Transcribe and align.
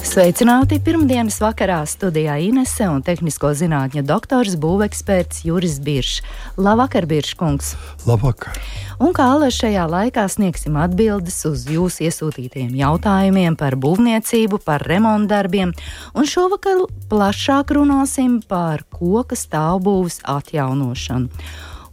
Sveicināti 0.00 0.78
pirmdienas 0.80 1.36
vakarā 1.42 1.82
studijā 1.84 2.38
Inese 2.40 2.86
un 2.88 3.02
tehnisko 3.04 3.50
zinātņu 3.56 4.00
doktors 4.08 4.56
būveksperts 4.60 5.42
Juris 5.44 5.76
Biršs. 5.84 6.22
Labvakar, 6.56 7.04
Birškungs! 7.10 7.74
Labvakar! 8.08 8.56
Un 9.00 9.12
kā 9.16 9.28
lai 9.36 9.50
šajā 9.52 9.84
laikā 9.92 10.24
sniegsim 10.32 10.78
atbildes 10.80 11.36
uz 11.48 11.66
jūsu 11.68 12.08
iesūtītajiem 12.08 12.72
jautājumiem 12.80 13.60
par 13.60 13.76
būvniecību, 13.80 14.62
par 14.64 14.86
remontdarbiem, 14.88 15.76
un 16.16 16.28
šovakar 16.32 16.86
plašāk 17.12 17.76
runāsim 17.76 18.40
par 18.48 18.86
koka 18.88 19.36
stāvbūves 19.36 20.22
atjaunošanu. 20.24 21.28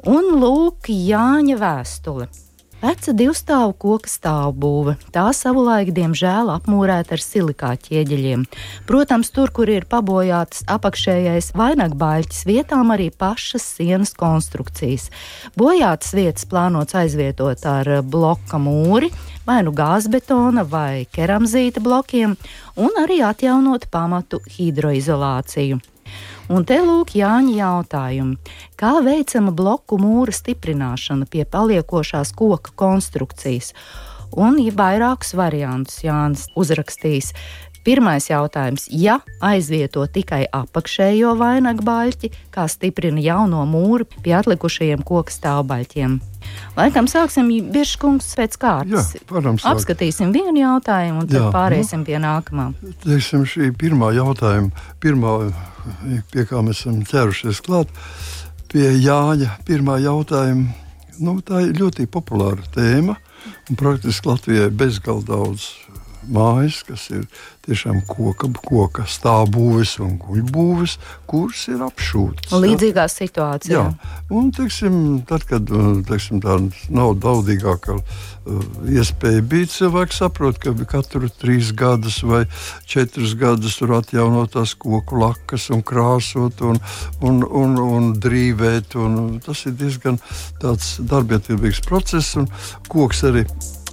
Un 0.07 0.35
lūk, 0.39 0.87
Jāņa 0.87 1.59
vēstule. 1.59 2.31
Veca 2.77 3.09
divstāvu 3.09 3.71
koka 3.81 4.09
stāvbūve. 4.11 4.93
Tā 5.09 5.23
savulaik, 5.33 5.89
diemžēl, 5.97 6.51
apmūrēta 6.53 7.15
ar 7.15 7.23
silikāta 7.23 7.87
ķieģeļiem. 7.87 8.43
Protams, 8.85 9.31
tur, 9.33 9.49
kur 9.49 9.71
ir 9.73 9.87
pabojātas 9.89 10.61
apakšējais 10.69 11.55
vainagbaļķis, 11.57 12.43
vietām 12.45 12.93
arī 12.93 13.09
pašas 13.09 13.65
sienas 13.79 14.13
konstrukcijas. 14.13 15.09
Bojātas 15.57 16.13
vietas 16.13 16.45
plānots 16.45 16.93
aizvietot 17.01 17.65
ar 17.65 17.91
bloka 18.05 18.61
mūri, 18.61 19.09
vai 19.49 19.63
nu 19.65 19.73
gāzbetona 19.73 20.61
vai 20.69 21.07
keramzīta 21.09 21.81
blokiem, 21.81 22.37
un 22.77 23.03
arī 23.03 23.23
atjaunot 23.25 23.89
pamatu 23.89 24.43
hidroizolāciju. 24.53 25.81
Un 26.47 26.63
te 26.63 26.77
lūk, 26.79 27.11
Jāņa 27.17 27.55
jautājumi. 27.57 28.37
Kā 28.79 28.97
veicama 29.03 29.51
bloku 29.51 29.97
mūra 29.99 30.31
stiprināšana 30.31 31.27
pie 31.27 31.43
paliekošās 31.43 32.31
koka 32.37 32.71
konstrukcijas? 32.79 33.73
Un 34.31 34.55
ir 34.63 34.75
vairākus 34.79 35.33
variantus 35.35 35.99
Jānis 36.05 36.45
uzrakstījis. 36.55 37.33
Pirmais 37.85 38.29
jautājums. 38.29 38.87
Ja 38.91 39.19
aizvieto 39.43 40.05
tikai 40.11 40.45
apakšējo 40.53 41.33
vainagu 41.39 41.85
baļķi, 41.87 42.31
kā 42.53 42.67
stiprina 42.71 43.21
jauno 43.23 43.63
mūru 43.69 44.07
pie 44.23 44.33
atlikušajiem 44.39 45.05
koku 45.07 45.33
stāvbaļķiem? 45.33 46.17
Laikam 46.77 47.07
sāksim 47.09 47.49
Biržkungs 47.73 48.29
pēc 48.37 48.57
kārtas. 48.61 49.13
Jā, 49.17 49.23
varam 49.31 49.57
sākt. 49.59 49.69
Apskatīsim 49.71 50.33
vienu 50.35 50.61
jautājumu 50.61 51.23
un 51.23 51.29
tad 51.29 51.39
Jā, 51.39 51.47
pāriesim 51.53 52.03
pie 52.07 52.19
nākamā. 52.23 52.69
Teiksim, 53.03 53.45
šī 53.49 53.71
pirmā 53.77 54.11
jautājuma, 54.17 54.85
pirmā, 55.03 55.37
pie 56.33 56.45
kā 56.49 56.61
mēs 56.65 56.83
esam 56.83 57.01
ķērušies 57.07 57.63
klāt, 57.65 57.91
pie 58.71 58.91
Jāņa 58.93 59.57
pirmā 59.67 59.97
jautājuma. 60.05 60.75
Nu, 61.17 61.39
tā 61.41 61.63
ir 61.65 61.79
ļoti 61.79 62.05
populāra 62.13 62.61
tēma. 62.75 63.17
Praktiski 63.77 64.29
Latvijai 64.29 64.69
bezgalīgi 64.73 65.27
daudz 65.31 65.71
mājas, 66.31 66.81
kas 66.87 67.07
ir 67.13 67.25
tiešām 67.67 68.01
koka, 68.07 68.49
koka 68.63 69.05
stāvbūves 69.09 69.97
un 70.03 70.15
guļbūves, 70.21 70.97
kuras 71.27 71.65
ir 71.71 71.83
apšūtas. 71.87 72.55
Līdzīgā 72.55 73.07
situācijā. 73.11 73.75
Jā, 73.75 74.15
un 74.31 74.49
teiksim, 74.55 74.97
tad, 75.27 75.43
kad 75.49 75.67
teiksim, 76.07 76.41
tā 76.43 76.59
nav 76.93 77.17
daudzīgāka 77.23 77.97
uh, 77.97 78.27
iespēja 78.87 79.43
bija, 79.43 79.69
cilvēks 79.71 80.21
saprot, 80.21 80.59
ka 80.63 80.73
katru 80.87 81.29
trīs 81.41 81.73
gadus 81.77 82.21
vai 82.23 82.45
četrus 82.87 83.35
gadus 83.39 83.77
tur 83.79 83.97
atjaunot 83.99 84.53
tās 84.55 84.75
koku 84.79 85.19
lakas 85.21 85.69
un 85.73 85.83
krāsot 85.85 86.63
un, 86.67 86.79
un, 87.21 87.41
un, 87.43 87.79
un 87.83 88.13
drīvēt. 88.21 88.95
Un 88.97 89.39
tas 89.43 89.65
ir 89.67 89.75
diezgan 89.79 90.21
darbietilīgs 90.61 91.83
process, 91.87 92.37
un 92.39 92.47
koks 92.91 93.25
arī 93.27 93.45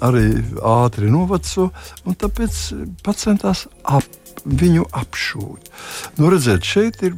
arī 0.05 0.29
ātri 0.65 1.11
noveco, 1.13 1.71
un 2.05 2.19
tāpēc 2.19 2.61
pacientās 3.07 3.67
ap, 3.85 4.07
viņu 4.45 4.89
apšūt. 4.93 5.71
Nu, 6.19 6.29
redziet, 6.33 6.67
šeit 6.67 7.01
ir 7.07 7.15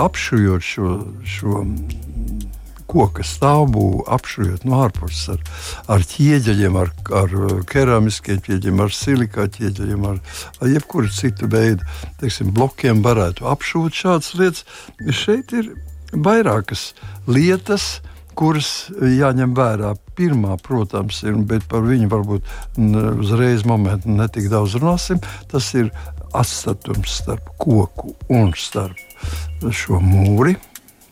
apšujot 0.00 0.64
šo, 0.64 0.96
šo 1.22 1.62
koka 2.90 3.24
stāvbūvu, 3.26 4.04
apšujot 4.12 4.66
no 4.68 4.78
ārpuses 4.84 5.34
ar, 5.34 5.40
ar 5.96 6.04
ķieģeļiem, 6.10 6.76
ar, 6.78 6.92
ar 7.22 7.34
keramiskiem 7.70 8.42
ķieģeļiem, 8.44 8.82
ar 8.84 8.94
silikāta 8.94 9.58
ķieģeļiem, 9.58 10.06
ar, 10.10 10.20
ar 10.60 10.70
jebkuru 10.70 11.10
citu 11.14 11.48
veidu 11.50 11.86
teiksim, 12.20 12.52
blokiem 12.54 13.02
varētu 13.06 13.48
apšūt 13.50 14.00
šādas 14.02 14.34
lietas. 14.38 14.66
Šeit 15.10 15.54
ir 15.56 15.72
vairākas 16.14 16.92
lietas, 17.26 17.98
kuras 18.38 18.70
jāņem 18.98 19.54
vērā. 19.56 19.94
Pirmā, 20.14 20.58
protams, 20.62 21.22
ir, 21.26 21.38
bet 21.48 21.64
par 21.70 21.82
viņu 21.86 22.10
varbūt 22.12 22.52
uzreiz 23.24 23.64
momentu 23.66 24.12
netik 24.14 24.50
daudz 24.52 24.76
runāsim. 24.78 25.22
Tas 25.50 25.72
ir 25.74 25.90
atstatums 26.34 27.18
starp 27.22 27.54
koku 27.58 28.14
un 28.30 28.54
starp 28.58 29.00
šo 29.72 30.00
mūri. 30.02 30.56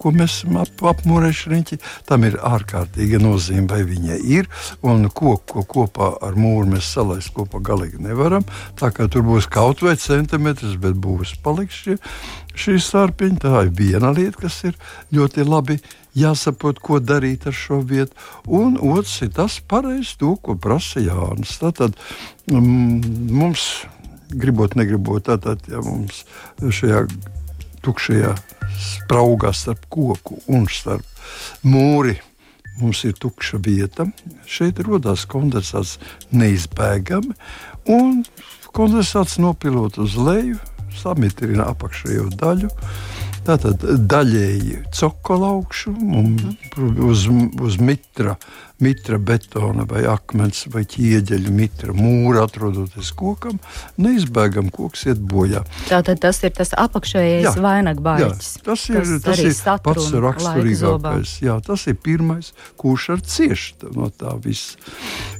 Ko 0.03 0.11
mēs 0.11 0.41
esam 0.41 0.57
ap, 0.59 0.81
apmūrējuši 0.91 1.51
riņķi, 1.53 1.77
tam 2.09 2.25
ir 2.27 2.35
ārkārtīga 2.43 3.21
nozīme, 3.23 3.69
vai 3.71 3.85
viņa 3.87 4.17
ir. 4.35 4.49
Un 4.83 5.07
koku 5.07 5.63
ko 5.63 5.63
kopā 5.77 6.09
ar 6.27 6.35
mūru 6.35 6.73
mēs 6.73 6.89
salaist 6.97 7.31
kopā 7.37 7.61
galīgi 7.63 8.03
nevaram. 8.03 8.43
Tā 8.81 8.91
kā 8.91 9.07
tur 9.07 9.23
būs 9.29 9.47
kaut 9.47 9.85
vai 9.87 9.95
centimetrs, 10.03 10.75
bet 10.83 10.99
būs 10.99 11.37
paliks 11.45 11.85
šie, 11.85 11.97
šī 12.59 12.81
starpiņa. 12.83 13.43
Tā 13.47 13.63
ir 13.69 13.75
viena 13.79 14.11
lieta, 14.11 14.43
kas 14.43 14.59
ir 14.67 14.79
ļoti 15.15 15.47
labi 15.47 15.79
jāsaprot, 16.19 16.81
ko 16.83 17.01
darīt 17.01 17.47
ar 17.49 17.57
šo 17.57 17.81
vietu. 17.87 18.17
Un 18.47 18.77
otrs 18.81 19.21
ir 19.25 19.33
tas 19.37 19.59
pareizs, 19.69 20.17
to, 20.21 20.35
ko 20.37 20.57
prasa 20.57 21.03
Jānis. 21.03 21.57
Tātad 21.63 21.97
mm, 22.51 23.31
mums, 23.33 23.67
gribot, 24.33 24.77
negribot, 24.79 25.27
tātad, 25.29 25.65
ja 25.71 25.83
mums 25.85 26.25
šajā 26.63 27.07
tukšajā 27.83 28.35
spraugā 28.83 29.53
starp 29.57 29.89
koku 29.93 30.39
un 30.51 30.69
starp 30.71 31.07
mūri. 31.67 32.19
Mums 32.81 33.03
ir 33.05 33.13
tukša 33.21 33.59
vieta. 33.61 34.07
Šeit 34.49 34.79
rodas 34.81 35.27
kondensāts 35.29 35.99
neizbēgami, 36.33 37.35
kondensāts 38.73 39.37
nopilot 39.43 39.99
uz 40.01 40.17
leju, 40.17 40.57
samitrina 40.97 41.69
apakšējo 41.75 42.31
daļu. 42.41 42.71
Tātad 43.43 43.83
daļēji 44.07 44.77
cokola 44.95 45.49
augšu 45.57 45.91
un 45.99 46.37
uz, 47.09 47.25
uz 47.59 47.79
mitra, 47.83 48.37
mitra 48.83 49.19
betona 49.19 49.87
vai 49.89 50.03
akmens 50.11 50.67
vai 50.73 50.83
ķieģeļa 50.89 51.53
mitra 51.55 51.95
mūra 51.97 52.47
atrodoties 52.49 53.13
kokam, 53.17 53.61
neizbēgam 54.03 54.71
koks 54.75 55.07
iet 55.11 55.23
bojā. 55.33 55.63
Tātad 55.89 56.21
tas 56.23 56.43
ir 56.43 56.55
tas 56.57 56.75
apakšējais 56.79 57.59
vainagbāļķis. 57.63 58.51
Tas 58.67 58.87
ir, 58.91 59.15
tas 59.25 59.43
ir 59.43 59.57
pats 59.87 60.11
raksturīgākais. 60.27 61.37
Jā, 61.47 61.59
tas 61.65 61.87
ir 61.91 61.99
pirmais, 62.03 62.53
kurš 62.81 63.09
ar 63.17 63.25
cieš 63.27 63.69
no 63.95 64.11
tā 64.11 64.35
visa. 64.43 64.81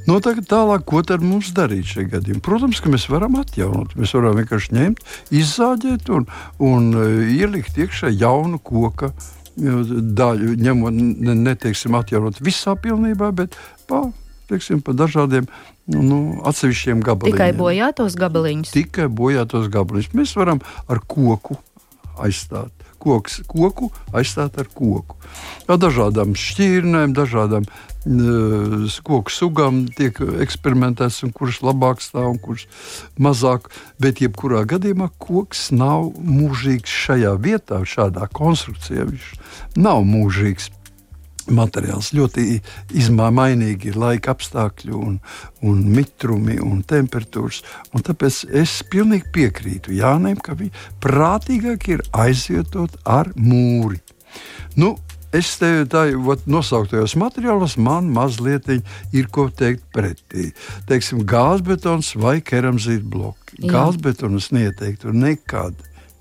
No 0.07 0.17
nu, 0.17 0.23
tagad 0.25 0.49
tālāk, 0.51 0.83
ko 0.89 1.03
tad 1.07 1.23
mums 1.23 1.53
darīt 1.55 1.87
šajā 1.93 2.09
gadījumā? 2.17 2.43
Protams, 2.43 2.81
ka 2.83 2.91
mēs 2.91 3.07
varam 3.11 3.37
atjaunot. 3.39 3.95
Mēs 3.99 4.15
varam 4.17 4.35
vienkārši 4.41 4.75
ņemt, 4.75 5.05
izzāģēt 5.39 6.11
un, 6.17 6.27
un 6.59 6.91
ielikt 7.37 7.79
iekšā 7.79 8.11
jaunu 8.11 8.59
koku 8.59 9.13
daļu, 9.57 10.57
ņemot, 10.63 10.97
ne, 10.97 11.37
neteiksim, 11.51 11.97
atjaunot 11.99 12.41
visā 12.45 12.77
pilnībā, 12.81 13.33
bet 13.37 13.57
pa, 13.91 14.05
teiksim, 14.51 14.81
pa 14.85 14.95
dažādiem 14.97 15.49
nu, 15.93 16.21
atsevišķiem 16.49 17.03
gabaliņiem. 17.05 17.37
Tikai 17.37 17.51
bojātos 17.59 18.17
gabaliņus. 18.21 18.73
Tikai 18.77 19.11
bojātos 19.13 19.69
gabaliņus. 19.73 20.15
Mēs 20.17 20.35
varam 20.39 20.63
ar 20.89 21.03
koku 21.05 21.59
aizstāt 22.21 22.83
koks, 23.03 23.41
koku 23.51 23.91
aizstāt 24.15 24.59
ar 24.61 24.69
koku. 24.71 25.17
Ar 25.71 25.81
dažādām 25.81 26.37
šķirnēm, 26.39 27.15
dažādām 27.17 27.67
uh, 27.67 28.99
koku 29.07 29.33
sugām 29.33 29.85
tiek 29.97 30.19
eksperimentēts, 30.45 31.23
kurš 31.37 31.63
labāk 31.67 32.03
stāv 32.05 32.35
un 32.35 32.41
kurš 32.43 32.69
mazāk. 33.23 33.71
Bet, 34.03 34.23
jebkurā 34.25 34.65
gadījumā, 34.71 35.11
koks 35.23 35.71
nav 35.75 36.13
mūžīgs 36.19 37.01
šajā 37.07 37.35
vietā, 37.43 37.83
šādā 37.89 38.29
konstrukcijā. 38.35 39.09
Viņš 39.11 39.33
nav 39.83 40.07
mūžīgs 40.07 40.71
materiāls 41.51 42.13
ļoti 42.15 42.61
izmainīgi 42.99 43.91
ir 43.91 43.99
laika 43.99 44.35
apstākļi, 44.37 44.93
un, 44.95 45.19
un 45.67 45.85
mitrumi 45.95 46.59
un 46.63 46.83
temperatūras. 46.87 47.63
Un 47.93 48.05
tāpēc 48.07 48.45
es 48.63 48.79
pilnīgi 48.93 49.31
piekrītu 49.35 49.97
Jānim, 49.99 50.39
ka 50.43 50.57
prātīgāk 51.03 51.89
ir 51.97 52.05
aizvietot 52.13 52.99
ar 53.05 53.33
mūri. 53.37 54.01
Nu, 54.77 54.95
es 55.33 55.55
tevi 55.61 55.87
tādā 55.91 56.37
nosauktajos 56.51 57.17
materiālos 57.21 57.79
man 57.81 58.11
mazliet 58.13 58.69
ir 58.73 59.31
ko 59.33 59.49
teikt 59.49 59.85
pretī. 59.95 60.51
Teiksim, 60.89 61.25
gāzbetons 61.29 62.15
vai 62.21 62.41
keramzīta 62.45 63.09
bloki. 63.09 63.63
Gāzbetonu 63.69 64.41
es 64.41 64.53
neieteiktu 64.55 65.13
nekad 65.13 65.77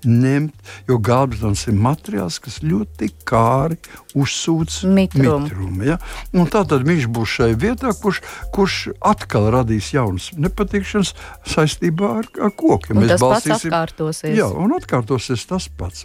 ņemt, 0.08 0.72
jo 0.88 0.98
gābetons 1.02 1.66
ir 1.70 1.76
materiāls, 1.78 2.38
kas 2.42 2.60
ļoti 2.64 3.10
kāri 3.28 3.78
uzsūc 4.18 4.82
mitrumu. 4.92 5.46
mitrumu 5.46 5.86
ja? 5.86 5.98
Un 6.36 6.48
tātad 6.52 6.84
viņš 6.86 7.08
būs 7.12 7.36
šai 7.38 7.50
vietā, 7.58 7.92
kurš, 7.96 8.22
kurš 8.54 8.78
atkal 9.12 9.50
radīs 9.54 9.92
jaunas 9.94 10.30
nepatikšanas 10.36 11.14
saistībā 11.48 12.12
ar, 12.22 12.30
ar 12.48 12.54
kokiem. 12.56 13.00
Un 13.00 13.08
tas 13.12 13.22
balstīsim, 13.22 13.54
pats 13.54 13.68
atkārtosies. 13.70 14.36
Jā, 14.38 14.48
un 14.50 14.76
atkārtosies 14.76 15.46
tas 15.48 15.68
pats. 15.78 16.04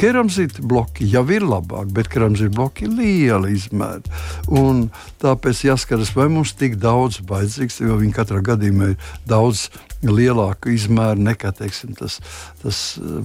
Keramzīta 0.00 0.64
bloki 0.64 1.08
jau 1.10 1.24
ir 1.32 1.44
labāk, 1.44 1.90
bet 1.94 2.08
keramzīta 2.12 2.54
bloki 2.56 2.86
ir 2.88 2.96
liela 2.96 3.50
izmēra. 3.52 4.02
Un 4.48 4.88
tāpēc 5.22 5.64
jāskatās, 5.68 6.14
vai 6.16 6.30
mums 6.32 6.54
tik 6.58 6.78
daudz 6.80 7.20
vajadzīgs, 7.28 7.80
jo 7.84 8.00
viņi 8.00 8.16
katrā 8.16 8.40
gadījumā 8.52 8.92
ir 8.94 9.14
daudz 9.28 9.68
lielāku 10.00 10.72
izmēru 10.72 11.20
nekā 11.26 11.52
teiksim, 11.58 11.92
tas, 11.98 12.18
tas 12.62 12.78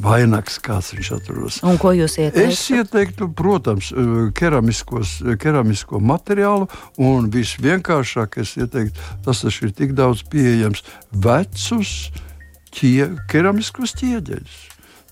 vainags, 0.03 0.57
kāds 0.63 0.93
viņš 0.95 1.11
atrodas. 1.17 1.59
Un 1.65 1.79
ko 1.81 1.93
jūs 1.95 2.17
ieteiktu? 2.19 2.51
Es 2.51 2.63
ieteiktu, 2.73 3.29
protams, 3.37 3.91
keramisko 4.35 6.01
materiālu, 6.01 6.69
un 7.01 7.31
visvienkāršākais 7.33 8.55
ieteiktu, 8.61 9.09
tas 9.25 9.43
ir 9.49 9.73
tik 9.75 9.95
daudz 9.97 10.25
pieejams, 10.31 10.83
vecus 11.11 11.95
ķie, 12.75 13.11
keramiskos 13.31 13.95
ķieģeļus. 14.01 14.61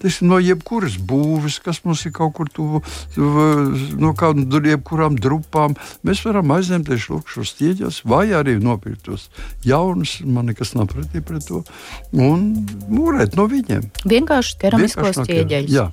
Tas 0.03 0.19
no 0.19 0.35
jebkuras 0.44 0.97
būves, 1.00 1.61
kas 1.63 1.79
mums 1.85 2.01
ir 2.03 2.11
kaut 2.15 2.33
kur 2.35 2.50
tuvu, 2.51 2.81
no 3.15 4.11
kādām 4.19 4.67
jebkurām 4.67 5.15
drupām. 5.15 5.77
Mēs 6.03 6.25
varam 6.27 6.51
aizņemt 6.51 6.91
šos 7.00 7.53
ķieģeļus, 7.59 8.01
vai 8.11 8.25
arī 8.35 8.57
nopirkt 8.59 9.05
tos 9.07 9.29
jaunus. 9.63 10.17
Man 10.27 10.51
nekas 10.51 10.73
nav 10.75 10.89
pretī 10.91 11.23
pret 11.23 11.47
to. 11.47 11.61
Un 12.11 12.50
mūrēt 12.91 13.38
no 13.39 13.47
viņiem. 13.47 13.88
Vienkārši 14.03 14.59
keramiskos 14.65 15.21
no 15.21 15.27
ķieģeļus. 15.29 15.71
Jā, 15.71 15.88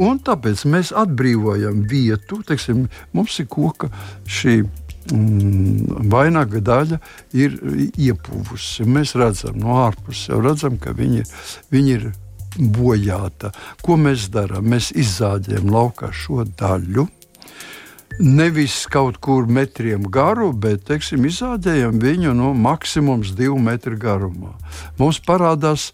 un 0.00 0.22
tāpēc 0.24 0.64
mēs 0.72 0.94
atbrīvojam 0.96 1.84
vietu. 1.90 2.40
Teiksim, 2.48 2.86
mums 3.12 3.36
ir 3.42 3.50
koka 3.52 3.90
šī 4.24 4.62
mm, 4.64 6.08
vainaga 6.12 6.64
daļa 6.64 7.00
ir 7.36 7.60
iepuvusi. 7.92 8.88
Mēs 8.88 9.14
redzam 9.20 9.60
no 9.60 9.82
ārpuses, 9.84 10.30
jau 10.32 10.40
redzam, 10.44 10.80
ka 10.80 10.96
viņi, 10.96 11.28
viņi 11.76 11.96
ir 11.98 12.10
bojāta. 12.58 13.52
Ko 13.84 13.96
mēs 14.00 14.28
darām? 14.32 14.68
Mēs 14.72 14.90
izzāģējam 14.96 15.70
laukā 15.70 16.10
šo 16.14 16.44
daļu. 16.44 17.06
Nevis 18.20 18.82
kaut 18.90 19.16
kur 19.22 19.46
metriem 19.48 20.02
garu, 20.12 20.50
bet 20.52 20.84
teiksim, 20.90 21.24
izādējam 21.24 22.00
viņu 22.02 22.34
no 22.36 22.50
maksimums 22.52 23.32
divu 23.38 23.56
metru 23.62 23.96
garumā. 23.96 24.52
Mums 24.98 25.22
parādās 25.24 25.90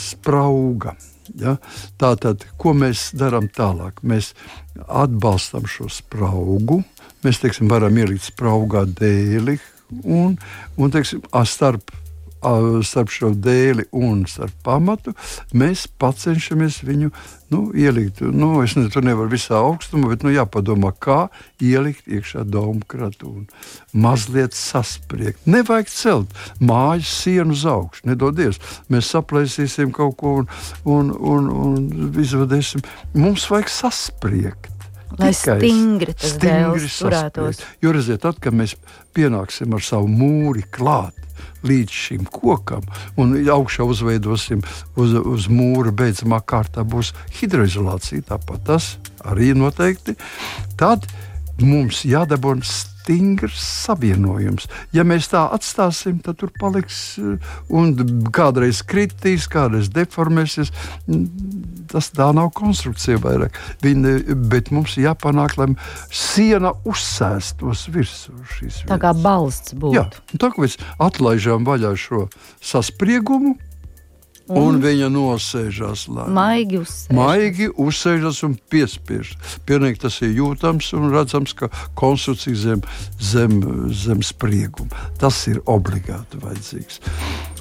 sprauga. 0.00 0.94
Ja? 1.36 1.58
Tātad, 2.00 2.46
ko 2.56 2.72
mēs 2.72 3.10
darām 3.18 3.50
tālāk? 3.52 4.00
Mēs 4.00 4.32
atbalstam 4.86 5.68
šo 5.68 5.90
spraugu. 5.92 6.80
Mēs 7.26 7.42
teiksim, 7.42 7.68
varam 7.68 7.98
ielikt 7.98 8.30
spraugā 8.30 8.86
dēli 8.88 9.58
un, 10.04 10.36
un 10.78 10.94
teiksim, 10.94 11.24
starp 11.44 11.90
starp 12.86 13.10
šo 13.12 13.32
dēli 13.34 13.88
un 13.96 14.24
starp 14.30 14.54
pamatu, 14.66 15.14
mēs 15.52 15.86
cenšamies 15.98 16.82
viņu 16.86 17.10
nu, 17.50 17.60
ielikt. 17.74 18.20
Nu, 18.20 18.62
es 18.62 18.74
nezinu, 18.76 18.92
tur 18.92 19.04
nevar 19.06 19.30
visā 19.32 19.58
augstumā, 19.58 20.10
bet 20.12 20.24
nu, 20.26 20.32
jāpadomā, 20.34 20.92
kā 21.00 21.28
ielikt 21.64 22.08
iekšā 22.08 22.44
domu 22.48 22.84
kratu 22.86 23.30
un 23.32 23.46
mazliet 23.92 24.56
saspriegt. 24.56 25.46
Nevajag 25.48 25.92
celt 25.92 26.34
mājas 26.60 27.10
sienu 27.24 27.56
uz 27.56 27.64
augšu, 27.68 28.06
nedodies. 28.10 28.60
Mēs 28.92 29.12
saplēsīsim 29.14 29.94
kaut 29.96 30.18
ko 30.20 30.34
un, 30.42 30.50
un, 30.84 31.12
un, 31.12 31.52
un 31.68 32.18
izvadīsim. 32.20 32.84
Mums 33.16 33.48
vajag 33.50 33.72
saspriegt. 33.72 34.74
Lai 35.18 35.32
stingri 35.32 36.12
tas 36.12 36.34
stingri 36.36 36.90
turētos. 36.92 37.62
Jo 37.82 37.94
redziet, 37.96 38.20
tad, 38.22 38.36
kad 38.44 38.54
mēs 38.54 38.76
pienāksim 39.16 39.72
ar 39.74 39.82
savu 39.82 40.10
mūri 40.12 40.66
klāt, 40.68 41.16
līdz 41.66 41.94
šim 41.94 42.26
kokam, 42.32 42.84
un 43.18 43.34
augšā 43.38 43.86
uzveidosim 43.88 44.62
uz, 44.96 45.14
uz 45.18 45.48
mūra 45.50 45.92
beidzamā 45.94 46.40
kārtā 46.46 46.84
būs 46.86 47.14
hidroizolācija. 47.40 48.26
Tāpat 48.32 48.66
tas 48.68 48.90
arī 49.26 49.54
noteikti. 49.58 50.16
Tad 50.78 51.08
mums 51.62 52.04
jādabūna 52.06 52.66
stingrs 53.08 53.56
savienojums. 53.86 54.66
Ja 54.92 55.04
mēs 55.08 55.30
tā 55.32 55.46
atstāsim, 55.54 56.18
tad 56.24 56.38
tur 56.42 56.52
paliks 56.60 57.16
eh, 57.20 57.38
un 57.72 57.94
kādreiz 58.34 58.82
kritīs, 58.86 59.48
kādreiz 59.50 59.88
deformēsies. 59.94 60.72
Tas 61.88 62.10
tā 62.12 62.28
nav 62.36 62.50
konstrukcija 62.56 63.20
vairāk. 63.24 63.56
Viņa, 63.84 64.14
bet 64.52 64.68
mums 64.74 64.98
ir 64.98 65.08
jāpanāk, 65.08 65.56
lai 65.56 65.70
siena 66.12 66.74
uzsēstos 66.84 67.86
virsū 67.94 68.36
šīs 68.58 68.82
vietas. 68.82 68.90
Tā 68.90 69.00
kā 69.00 69.14
balsts 69.16 69.72
būtu. 69.72 69.96
Jā, 69.96 70.04
tā 70.36 70.52
kā 70.52 70.66
mēs 70.66 70.76
atlaižām 71.00 71.64
vaļā 71.68 71.94
šo 71.96 72.26
saspriegumu, 72.60 73.56
Un, 74.48 74.78
viņa 74.80 75.10
nosēžas 75.12 76.06
lēni. 76.08 76.32
Maigi 76.32 76.78
uzsēžas. 76.80 77.16
Maigi 77.18 77.68
uzsēžas 77.84 78.40
un 78.46 78.54
piespiež. 78.72 79.34
Pilnīgi 79.68 80.00
tas 80.06 80.16
ir 80.24 80.32
jūtams 80.38 80.88
un 80.96 81.10
redzams, 81.12 81.52
ka 81.58 81.68
konstrukcija 81.98 82.56
zem, 82.56 82.84
zem, 83.20 83.58
zem 83.92 84.24
sprieguma. 84.24 85.08
Tas 85.20 85.42
ir 85.52 85.60
obligāti 85.68 86.40
vajadzīgs. 86.40 87.02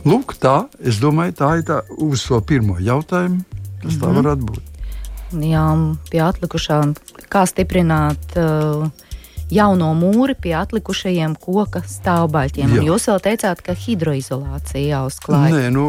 Lūk, 0.07 0.37
tā, 0.39 0.61
es 0.79 1.01
domāju, 1.03 1.35
tā 1.41 1.51
ir 1.59 1.67
tā 1.67 1.81
uz 1.97 2.23
to 2.29 2.39
pirmo 2.47 2.79
jautājumu. 2.79 3.43
Tas 3.81 3.83
mm 3.83 3.89
-hmm. 3.89 4.01
tā 4.01 4.07
mhm. 4.07 4.17
varētu 4.21 4.51
būt. 4.51 4.63
Jā, 5.43 5.95
pie 6.07 6.21
atlikušām, 6.23 6.93
kā 7.27 7.43
stiprināt 7.43 8.37
uh, 8.39 8.87
jauno 9.53 9.91
mūri 9.97 10.35
pie 10.39 10.53
atlikušajiem 10.59 11.35
koka 11.39 11.81
stāvbaļķiem. 11.88 12.75
Jūs 12.88 13.07
vēl 13.11 13.21
teicāt, 13.29 13.61
ka 13.65 13.75
hidroizolācija 13.77 14.83
jāuzklāj. 14.97 15.53
Nē, 15.53 15.69
nu, 15.75 15.85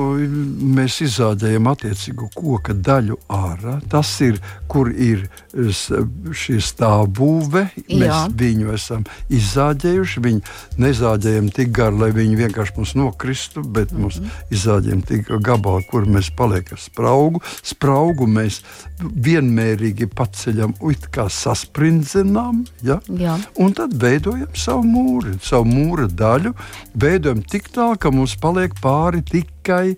mēs 0.76 1.00
izādējam 1.06 1.70
attiecīgo 1.72 2.30
koka 2.36 2.74
daļu 2.74 3.18
ārā. 3.32 3.78
Tas 3.90 4.12
ir, 4.24 4.38
kur 4.70 4.90
ir 4.92 5.26
šī 5.52 6.58
stāvbūve. 6.62 7.64
Mēs 7.88 8.06
Jā. 8.06 8.20
viņu 8.42 8.72
esam 8.76 9.06
izzāģējuši. 9.34 10.24
Viņu 10.28 10.44
nezāģējam 10.84 11.50
tik 11.54 11.72
garu, 11.74 12.02
lai 12.04 12.10
viņi 12.16 12.38
vienkārši 12.44 12.76
mums 12.78 12.94
nokristu, 12.98 13.62
bet 13.62 13.92
mm 13.92 13.96
-hmm. 13.96 14.22
mums 14.22 14.54
izzāģējam 14.54 15.02
tik 15.08 15.32
gabalu, 15.42 15.82
kur 15.90 16.06
mēs 16.06 16.30
paliekam 16.36 16.78
spraugu. 16.78 17.42
Spraugu 17.62 18.26
mēs 18.26 18.62
vienmērīgi 19.02 20.08
paceļam, 20.14 20.74
it 20.90 21.08
kā 21.14 21.28
sasprindzinām. 21.30 22.64
Ja? 22.82 23.00
Jā. 23.08 23.38
Un 23.56 23.72
tad 23.76 23.94
veidojam 23.98 24.50
savu 24.58 24.84
mūri, 24.86 25.36
savu 25.42 25.66
mūra 25.70 26.08
daļu. 26.10 26.52
Veidojam 26.98 27.42
tik 27.42 27.70
tālu, 27.74 27.98
ka 28.00 28.12
mums 28.14 28.36
paliek 28.40 28.74
pāri 28.82 29.22
tikai, 29.26 29.96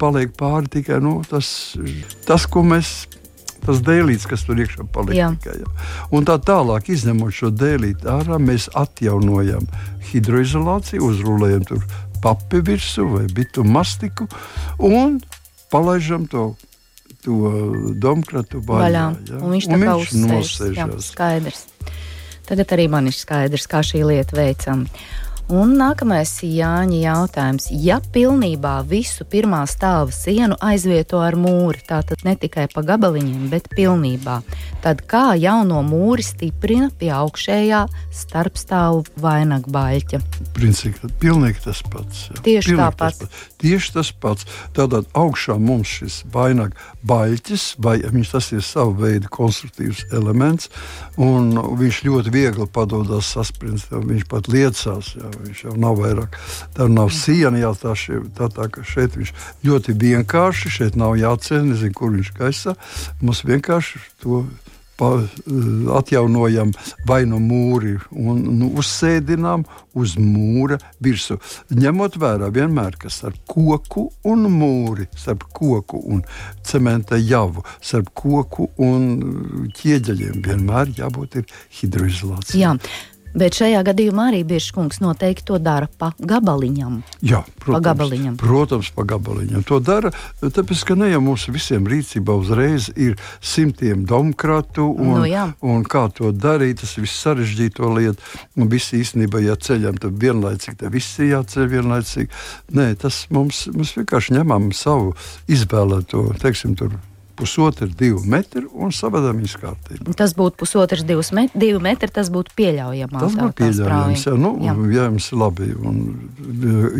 paliek 0.00 0.34
pāri 0.36 0.70
tikai 0.78 1.00
nu, 1.04 1.20
tas, 1.28 1.76
tas, 2.26 2.46
ko 2.50 2.64
mēs 2.66 3.08
tas 3.64 3.80
dēlīts, 3.84 4.26
kas 4.28 4.44
tur 4.48 4.60
iekšā 4.60 4.86
paliek. 4.92 5.18
Jā. 5.18 5.30
Tikai, 5.36 5.58
jā. 5.62 5.72
Un 6.16 6.26
tā 6.28 6.38
tālāk, 6.42 6.90
izņemot 6.92 7.34
šo 7.36 7.52
dēlīti 7.54 8.08
ārā, 8.10 8.40
mēs 8.42 8.70
atjaunojam 8.78 9.68
hidroizolāciju, 10.10 11.10
uzrūlējam 11.12 11.66
tur 11.68 11.84
papi 12.24 12.62
virsmu 12.64 13.06
vai 13.14 13.26
bitu 13.32 13.64
mastiku 13.64 14.28
un 14.78 15.20
palaidām 15.72 16.26
to. 16.30 16.50
To 17.20 17.50
domkratu 18.00 18.62
vaļā. 18.64 19.00
vaļā. 19.12 19.40
Un 19.44 19.50
viņš 19.52 19.66
tā 19.68 19.78
kā 19.82 19.96
uzsēžas. 20.00 21.08
Skaidrs. 21.10 21.58
Tagad 22.50 22.72
arī 22.74 22.88
man 22.90 23.06
ir 23.06 23.14
skaidrs, 23.14 23.68
kā 23.70 23.78
šī 23.86 24.02
lieta 24.08 24.34
veicama. 24.34 24.88
Un 25.50 25.72
nākamais 25.74 26.30
Jāņa 26.46 26.98
jautājums. 27.02 27.64
Ja 27.74 27.96
pilnībā 28.14 28.76
visu 28.86 29.24
pirmā 29.26 29.64
stāva 29.66 30.12
sienu 30.14 30.54
aizvieto 30.62 31.18
ar 31.18 31.34
mūri, 31.34 31.80
tātad 31.88 32.22
ne 32.22 32.36
tikai 32.38 32.68
pa 32.70 32.84
gabaliņiem, 32.86 33.48
bet 33.50 33.66
pilnībā, 33.74 34.36
tad 34.84 35.02
kā 35.10 35.32
jauno 35.34 35.80
mūri 35.82 36.22
stiprina 36.22 36.92
pie 36.94 37.10
augšējā 37.16 37.80
starpstāvu 38.14 39.02
vainagbaļķa? 39.24 40.20
Principā 40.54 41.10
pilnīgi 41.18 41.64
tas 41.66 41.82
pats. 41.82 42.28
Jā. 42.30 42.38
Tieši 42.46 42.78
tāpat. 42.78 43.18
Tas 43.18 43.34
pats. 43.34 43.50
Tieši 43.64 43.92
tas 43.96 44.12
pats. 44.22 44.46
Tātad 44.78 45.10
augšā 45.18 45.58
mums 45.58 45.96
šis 45.98 46.20
vainagbaļķis, 46.30 47.66
vai 47.82 47.96
viņš 48.06 48.32
tas 48.36 48.52
ir 48.54 48.62
sava 48.62 48.94
veida 49.02 49.26
konstruktīvs 49.34 50.06
elements, 50.14 50.70
un 51.18 51.50
viņš 51.82 52.02
ļoti 52.06 52.36
viegli 52.38 52.70
padodas 52.70 53.34
saspringst, 53.34 53.90
viņš 53.90 54.30
pat 54.30 54.46
liecās. 54.54 55.14
Jā 55.18 55.39
Viņš 55.44 55.64
jau 55.66 55.76
nav 55.80 56.00
vairāk. 56.00 56.38
Tā 56.76 56.88
nav 56.90 57.12
siena, 57.14 57.58
jā, 57.60 57.72
tā, 57.80 57.94
tā, 58.48 58.68
ka 58.72 58.84
šeit 58.86 59.18
viņš 59.18 59.34
ļoti 59.66 59.96
vienkārši, 60.00 60.74
šeit 60.80 60.98
nav 61.00 61.16
jāceļ, 61.20 61.62
nezinu, 61.72 61.96
kur 61.96 62.12
viņš 62.16 62.34
gaisā. 62.38 62.76
Mums 63.22 63.44
vienkārši 63.48 64.02
to 64.22 64.44
pa, 65.00 65.22
atjaunojam 65.96 66.72
vai 67.08 67.22
no 67.28 67.40
mūri 67.40 67.96
un 68.12 68.42
nu, 68.60 68.68
uzsēdinām 68.80 69.64
uz 69.96 70.16
mūra 70.20 70.76
virsmu. 71.02 71.38
Ņemot 71.72 72.18
vērā 72.20 72.50
vienmēr, 72.52 72.98
ka 73.00 73.12
starp 73.12 73.40
koku 73.48 74.10
un 74.28 74.44
mūri, 74.52 75.08
starp 75.16 75.46
koku 75.56 76.02
un 76.12 76.20
cementa 76.66 77.16
javu, 77.16 77.64
starp 77.80 78.12
koku 78.22 78.68
un 78.84 79.08
ķieģeļiem 79.78 80.44
vienmēr 80.44 80.92
jābūt 81.00 81.40
hidroizolācijai. 81.80 82.60
Jā. 82.66 82.76
Bet 83.30 83.54
šajā 83.60 83.82
gadījumā 83.86 84.30
arī 84.32 84.40
Biržkungs 84.46 84.98
noteikti 85.02 85.44
to 85.46 85.58
dara 85.62 85.86
pa 86.00 86.10
gabaliņam. 86.18 87.00
Jā, 87.22 87.44
protams, 87.62 87.76
pa 87.76 87.80
gabaliņam. 87.86 88.36
protams, 88.40 88.90
pa 88.96 89.04
gabaliņam. 89.12 89.62
To 89.68 89.78
dara, 89.80 90.10
tāpēc, 90.42 90.82
ka 90.88 90.96
ne 90.98 91.10
jau 91.12 91.20
mums 91.22 91.46
visiem 91.52 91.86
rīcībā 91.86 92.34
uzreiz 92.34 92.88
ir 92.96 93.14
simtiem 93.40 94.02
demokrātu 94.08 94.88
un, 94.90 95.12
Nu 95.20 95.28
jā. 95.30 95.46
un 95.62 95.84
kā 95.84 96.08
to 96.14 96.32
darīt, 96.32 96.80
tas 96.82 96.96
viss 96.98 97.22
sarežģīto 97.22 97.92
lietu. 97.94 98.18
Un 98.58 98.70
viss 98.72 98.94
īstenībā, 98.96 99.42
ja 99.44 99.54
ceļam, 99.54 100.00
tad 100.02 100.18
vienlaicīgi, 100.20 100.80
tad 100.82 100.94
viss 100.94 101.18
ir 101.22 101.30
jāceļ 101.36 101.68
vienlaicīgi. 101.76 102.30
Nē, 102.74 102.88
tas 102.98 103.26
mums, 103.30 103.66
mums 103.74 103.94
vienkārši 103.98 104.40
ņemam 104.40 104.72
savu 104.74 105.14
izvēlēto, 105.50 106.26
teiksim, 106.42 106.74
tur 106.78 106.98
pusotru, 107.40 107.88
divu 107.98 108.20
metru 108.28 108.68
un 108.76 108.92
savādāk 108.94 109.38
viņas 109.38 109.56
kārtībā. 109.62 110.14
Tas 110.18 110.34
būtu 110.36 110.60
pusotrs, 110.60 111.04
divs 111.08 111.32
met, 111.36 111.54
divi 111.56 111.80
metri. 111.82 112.10
Tas 112.12 112.30
būtu 112.32 112.54
pieļaujams. 112.58 113.16
Tas 113.16 113.36
būtu 113.38 113.56
pieļaujams. 113.60 114.26
Jā, 114.26 114.34
nu, 114.38 114.52
jā. 114.64 114.74
ja 114.94 115.06
jums 115.08 115.30
ir 115.30 115.40
labi 115.40 115.70
un 115.76 116.00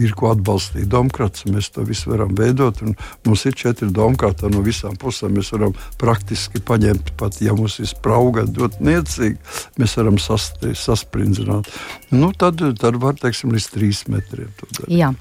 ir 0.01 0.15
ko 0.19 0.31
atbalstīt 0.33 0.89
demokrāts, 0.91 1.47
mēs 1.51 1.71
to 1.75 1.85
visu 1.89 2.13
varam 2.13 2.35
veidot. 2.39 2.81
Mums 3.27 3.47
ir 3.49 3.57
četri 3.59 3.91
demokrāti 3.95 4.51
no 4.53 4.65
visām 4.65 4.97
pusēm. 5.01 5.37
Mēs 5.39 5.53
varam 5.55 5.75
praktiski 6.01 6.63
paņemt, 6.67 7.15
pat 7.21 7.41
ja 7.45 7.55
mums 7.57 7.79
ir 7.83 7.91
sprauga 7.91 8.47
ļoti 8.49 8.85
niecīgi, 8.87 9.39
mēs 9.81 9.97
varam 10.01 10.21
sast, 10.23 10.63
saspringzināt. 10.79 11.71
Nu, 12.15 12.33
tad, 12.37 12.63
tad 12.81 12.99
var, 13.03 13.19
teiksim, 13.21 13.53
līdz 13.55 13.69
trīs 13.75 14.05
metriem. 14.11 14.51
Jā, 14.91 15.13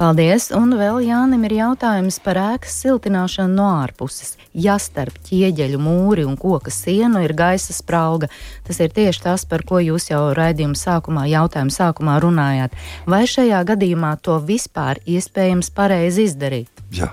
paldies. 0.00 0.50
Un 0.56 0.76
vēl 0.78 1.02
Jānim 1.08 1.44
ir 1.48 1.58
jautājums 1.60 2.20
par 2.24 2.40
ēkas 2.40 2.78
siltināšanu 2.84 3.56
no 3.56 3.68
ārpuses 3.80 4.36
ja 4.60 4.76
starp 4.80 5.16
ķieģeļu 5.26 5.80
mūri 5.80 6.24
un 6.28 6.36
koka 6.40 6.72
sienu 6.74 7.22
ir 7.24 7.34
gaisa 7.36 7.74
sprauga. 7.76 8.30
Tas 8.66 8.80
ir 8.82 8.92
tieši 8.94 9.24
tas, 9.24 9.46
par 9.48 9.64
ko 9.68 9.80
jūs 9.82 10.10
jau 10.10 10.22
raidījuma 10.36 10.78
sākumā, 10.78 11.26
jautājuma 11.30 11.74
sākumā 11.74 12.18
runājāt. 12.22 12.76
Vai 13.10 13.24
šajā 13.30 13.62
gadījumā 13.72 14.14
to 14.24 14.38
vispār 14.44 15.02
iespējams 15.08 15.72
pareizi 15.74 16.28
izdarīt? 16.30 16.84
Jā. 16.94 17.12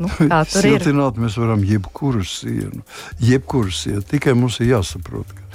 Nu, 0.00 0.08
kā 0.08 0.42
tur 0.50 0.64
ir? 0.64 0.78
Siltināt 0.78 1.18
mēs 1.20 1.38
varam 1.40 1.64
jebkuru 1.66 2.24
sienu, 2.26 2.84
jebkuru 3.22 3.72
sienu. 3.74 4.04
Tikai 4.06 4.36
mums 4.38 4.60
ir 4.60 4.74
jāsaprot, 4.74 5.32
ka 5.32 5.46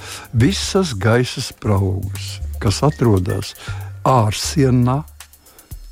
visas 0.44 0.94
gaisa 0.98 1.42
spraugas, 1.44 2.36
kas 2.62 2.82
atrodas 2.86 3.54
ārsienā, 4.08 5.02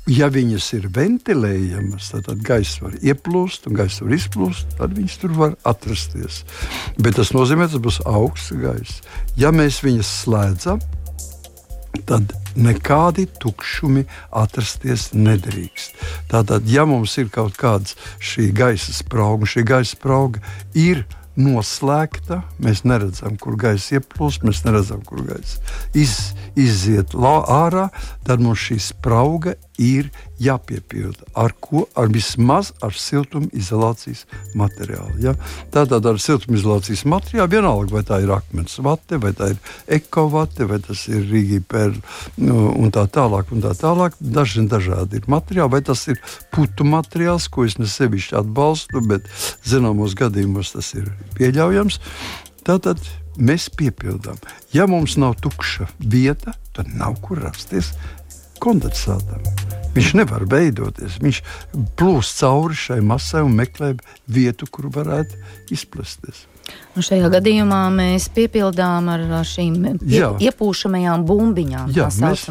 ja 0.09 0.29
viņas 0.33 0.69
ir 0.77 0.87
ventilējamas, 0.95 2.11
tad, 2.13 2.25
tad 2.29 2.41
gaisa 2.45 2.87
var 2.87 2.95
ieplūst 3.01 3.67
un 3.69 3.77
gaisa 3.77 4.05
var 4.05 4.15
izplūst, 4.17 4.77
tad 4.79 4.95
viņas 4.97 5.19
tur 5.21 5.35
var 5.37 5.53
atrasties. 5.67 6.41
Bet 6.97 7.19
tas 7.19 7.33
nozīmē, 7.35 7.67
ka 7.67 7.75
tas 7.75 7.85
būs 7.85 8.01
augsts 8.09 8.55
gaisa. 8.57 9.13
Ja 9.37 9.53
mēs 9.53 9.81
viņas 9.85 10.15
slēdzam, 10.23 10.81
tad 12.07 12.33
nekādi 12.57 13.27
tukšumi 13.39 14.05
atrasties 14.41 15.11
nedrīkst. 15.13 16.03
Tātad, 16.31 16.67
ja 16.67 16.85
mums 16.89 17.17
ir 17.21 17.31
kaut 17.31 17.57
kāda 17.59 17.95
šī 18.23 18.51
gaisa 18.55 18.95
sprauga, 18.95 19.49
šī 19.49 19.65
gaisa 19.67 19.95
sprauga 19.95 20.41
ir 20.73 21.05
noslēgta, 21.39 22.41
mēs 22.59 22.83
neredzam, 22.83 23.37
kur 23.39 23.55
gaisa 23.59 23.99
ieplūst, 23.99 24.43
mēs 24.47 24.63
neredzam, 24.65 25.03
kur 25.07 25.23
gaisa 25.29 25.61
iz, 25.95 26.33
iziet 26.59 27.15
ārā, 27.15 27.87
tad 28.27 28.43
mums 28.43 28.59
šī 28.67 28.79
sprauga 28.83 29.55
ir 29.81 30.09
jāpiepilda. 30.41 31.25
Ar 31.37 31.53
ko? 31.61 31.85
Ar 31.97 32.09
vismaz 32.13 32.71
ar 32.85 32.93
siltumizolācijas 32.97 34.23
materiālu. 34.57 35.17
Ja? 35.23 35.33
Tātad 35.73 36.05
ar 36.07 36.19
siltumizolācijas 36.21 37.03
materiālu 37.09 37.55
vienalga, 37.55 37.95
vai 37.95 38.03
tā 38.07 38.21
ir 38.23 38.33
akmens 38.35 38.77
vate, 38.83 39.19
vai 39.21 39.33
tā 39.37 39.51
ir 39.53 39.59
ekovate, 39.99 40.67
vai 40.69 40.81
tas 40.85 41.05
ir 41.11 41.25
rīgi 41.29 41.61
per 41.65 41.95
nu, 42.37 42.71
un 42.77 42.93
tā 42.93 43.07
tālāk. 43.09 43.53
Un 43.55 43.65
tā 43.65 43.73
tālāk. 43.77 44.17
Daži 44.21 44.67
dažādi 44.69 45.21
ir 45.21 45.31
materiāli, 45.31 45.73
vai 45.73 45.81
tas 45.85 46.05
ir 46.11 46.21
putu 46.53 46.85
materiāls, 46.87 47.49
ko 47.51 47.65
es 47.65 47.79
ne 47.81 47.89
sevišķi 47.89 48.37
atbalstu, 48.43 49.01
bet 49.09 49.27
zināmos 49.67 50.15
gadījumos 50.19 50.75
tas 50.75 50.93
ir 50.97 51.09
pieļaujams. 51.39 51.99
Tātad 52.67 53.01
mēs 53.41 53.69
piepildām. 53.73 54.37
Ja 54.75 54.87
mums 54.89 55.17
nav 55.19 55.39
tukša 55.41 55.89
vieta, 55.99 56.53
tad 56.75 56.91
nav 56.95 57.17
kur 57.23 57.41
rasties 57.41 57.93
kondensātam. 58.61 59.43
Viņš 59.91 60.13
nevar 60.15 60.45
veidoties. 60.47 61.17
Viņš 61.23 61.41
plūst 61.99 62.39
cauri 62.39 62.77
šai 62.79 63.01
masai 63.03 63.43
un 63.43 63.57
meklē 63.57 63.93
vietu, 64.31 64.69
kur 64.71 64.87
varētu 64.93 65.39
izplesties. 65.75 66.45
Un 66.91 67.05
šajā 67.05 67.29
gadījumā 67.31 67.85
mēs 67.95 68.25
piepildām 68.35 69.05
ar 69.13 69.21
šīm 69.47 69.75
pie, 69.79 69.91
jā. 70.11 70.31
iepūšamajām 70.43 71.23
bumbiņām. 71.23 71.91
Jā, 71.95 72.09
mēs, 72.19 72.43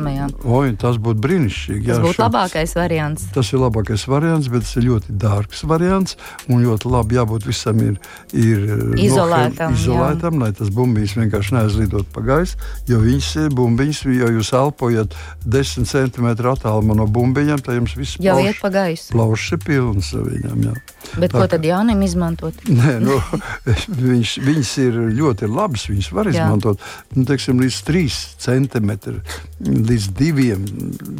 oj, 0.48 0.70
tas 0.80 0.96
būtu 0.96 1.20
brīnišķīgi. 1.26 1.82
Tas 1.84 1.98
jā, 1.98 2.04
būtu 2.06 2.16
šo, 2.16 2.22
labākais 2.24 2.72
variants. 2.78 3.26
Tas 3.34 3.50
ir 3.52 3.60
labākais 3.60 4.06
variants, 4.08 4.48
bet 4.48 4.64
tas 4.64 4.72
ir 4.80 4.86
ļoti 4.86 5.16
dārgs 5.20 5.60
variants. 5.68 6.16
Un 6.48 6.64
ļoti 6.64 6.88
labi 6.88 7.18
jābūt 7.18 7.48
visam 7.50 7.82
ir, 7.84 7.98
ir 8.32 8.64
izolētam, 8.96 9.74
nohem, 9.74 9.82
izolētam 9.82 10.40
lai 10.40 10.50
tas 10.56 10.72
bumbiņas 10.72 11.16
vienkārši 11.20 11.56
neaizlidot 11.58 12.08
pa 12.14 12.24
gaisu. 12.30 12.56
Jo 12.88 13.02
viņas 13.04 13.52
bumbiņas, 13.60 14.02
jo 14.16 14.32
jūs 14.38 14.54
elpojat 14.56 15.18
10 15.44 15.90
cm 15.90 16.30
attālumā 16.32 16.96
no 16.96 17.04
bumbiņām, 17.12 17.60
tad 17.66 17.76
jums 17.76 17.92
viss 17.98 18.16
jau 18.16 18.38
plauš, 18.38 18.48
iet 18.48 18.64
pa 18.64 18.72
gaisu. 18.72 19.12
Plaušs 19.12 19.52
ir 19.58 19.62
pilns 19.68 20.14
viņam. 20.16 20.64
Jā. 20.70 20.78
Bet 21.18 21.32
Tā, 21.32 21.40
ko 21.40 21.46
tad 21.50 21.64
Jānim 21.64 22.02
izmantot? 22.04 22.56
Nē, 22.68 22.98
nu, 23.02 23.16
viņš, 24.10 24.34
viņas 24.44 24.72
ir 24.84 24.98
ļoti 25.16 25.48
labas. 25.50 25.86
Viņas 25.90 26.10
var 26.16 26.30
izmantot 26.30 26.82
nu, 27.16 27.24
teiksim, 27.28 27.60
līdz 27.62 27.78
3 27.86 28.18
centimetriem, 28.44 29.20
līdz 29.66 30.08
2. 30.18 30.58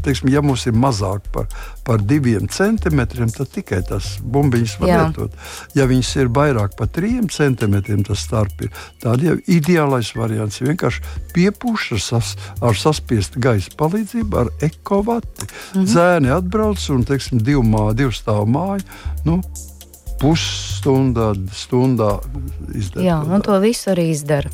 Teiksim, 0.05 0.31
ja 0.33 0.43
mums 0.45 0.67
ir 0.69 0.77
mazāk 0.77 1.27
par, 1.35 1.49
par 1.87 2.03
2 2.05 2.47
centimetriem, 2.53 3.31
tad 3.35 3.53
tikai 3.55 3.83
tas 3.89 4.17
bumbiņas 4.23 4.77
var 4.83 4.93
Jā. 4.93 5.01
lietot. 5.05 5.39
Ja 5.79 5.89
viņas 5.91 6.13
ir 6.23 6.33
vairāk 6.37 6.77
par 6.79 6.91
3 6.97 7.31
centimetriem, 7.35 8.05
tas 8.07 8.25
starp 8.27 8.67
ir 8.67 8.73
tāds 9.03 9.27
jau 9.27 9.39
ideālais 9.51 10.13
variants. 10.17 10.61
Vienkārši 10.65 11.05
piepūš 11.35 11.91
ar, 11.97 12.05
sas, 12.05 12.35
ar 12.61 12.79
saspiestu 12.79 13.43
gaisa 13.43 13.73
palīdzību, 13.81 14.45
ar 14.45 14.53
ekovati. 14.67 15.49
Mm 15.49 15.81
-hmm. 15.81 15.91
Zēni 15.95 16.33
atbrauc 16.37 16.91
un 16.91 17.05
teiksim, 17.05 17.43
divu, 17.43 17.63
mā, 17.63 17.91
divu 17.95 18.13
stāvu 18.13 18.47
māju. 18.47 18.85
Nu, 19.25 19.41
pusstundā, 20.21 21.33
stundā 21.57 22.19
izdarīt. 22.77 23.07
Jā, 23.09 23.21
un 23.25 23.45
to 23.45 23.57
visu 23.63 23.93
arī 23.95 24.11
izdara. 24.13 24.53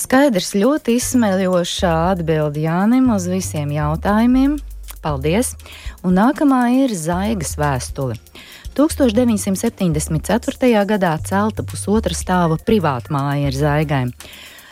Skaidrs, 0.00 0.54
ļoti 0.56 0.96
izsmeļošā 0.96 1.92
atbilde 2.14 2.62
Jānim 2.64 3.10
uz 3.12 3.26
visiem 3.28 3.68
jautājumiem. 3.74 4.56
Paldies! 5.04 5.52
Un 6.04 6.16
nākamā 6.16 6.62
ir 6.84 6.94
Zaigas 6.96 7.56
vēstule. 7.60 8.16
1974. 8.76 10.84
gadā 10.88 11.18
celta 11.26 11.62
pusotra 11.66 12.14
stāva 12.16 12.56
privāta 12.64 13.12
māja 13.12 13.46
ar 13.50 13.56
zaigaim. 13.56 14.12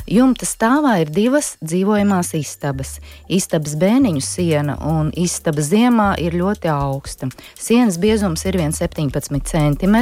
Jumta 0.08 0.46
stāvā 0.48 0.94
ir 1.02 1.10
divas 1.12 1.52
dzīvojamās 1.60 2.32
istabas. 2.38 2.94
Istabas 3.28 3.74
bēniņu 3.76 4.22
siena 4.24 4.78
un 4.88 5.10
istaba 5.12 5.60
ziemā 5.60 6.14
ir 6.22 6.36
ļoti 6.38 6.70
augsta. 6.72 7.28
Sienas 7.58 7.98
biezums 8.00 8.46
ir 8.48 8.56
1,17 8.56 9.42
cm, 9.52 9.98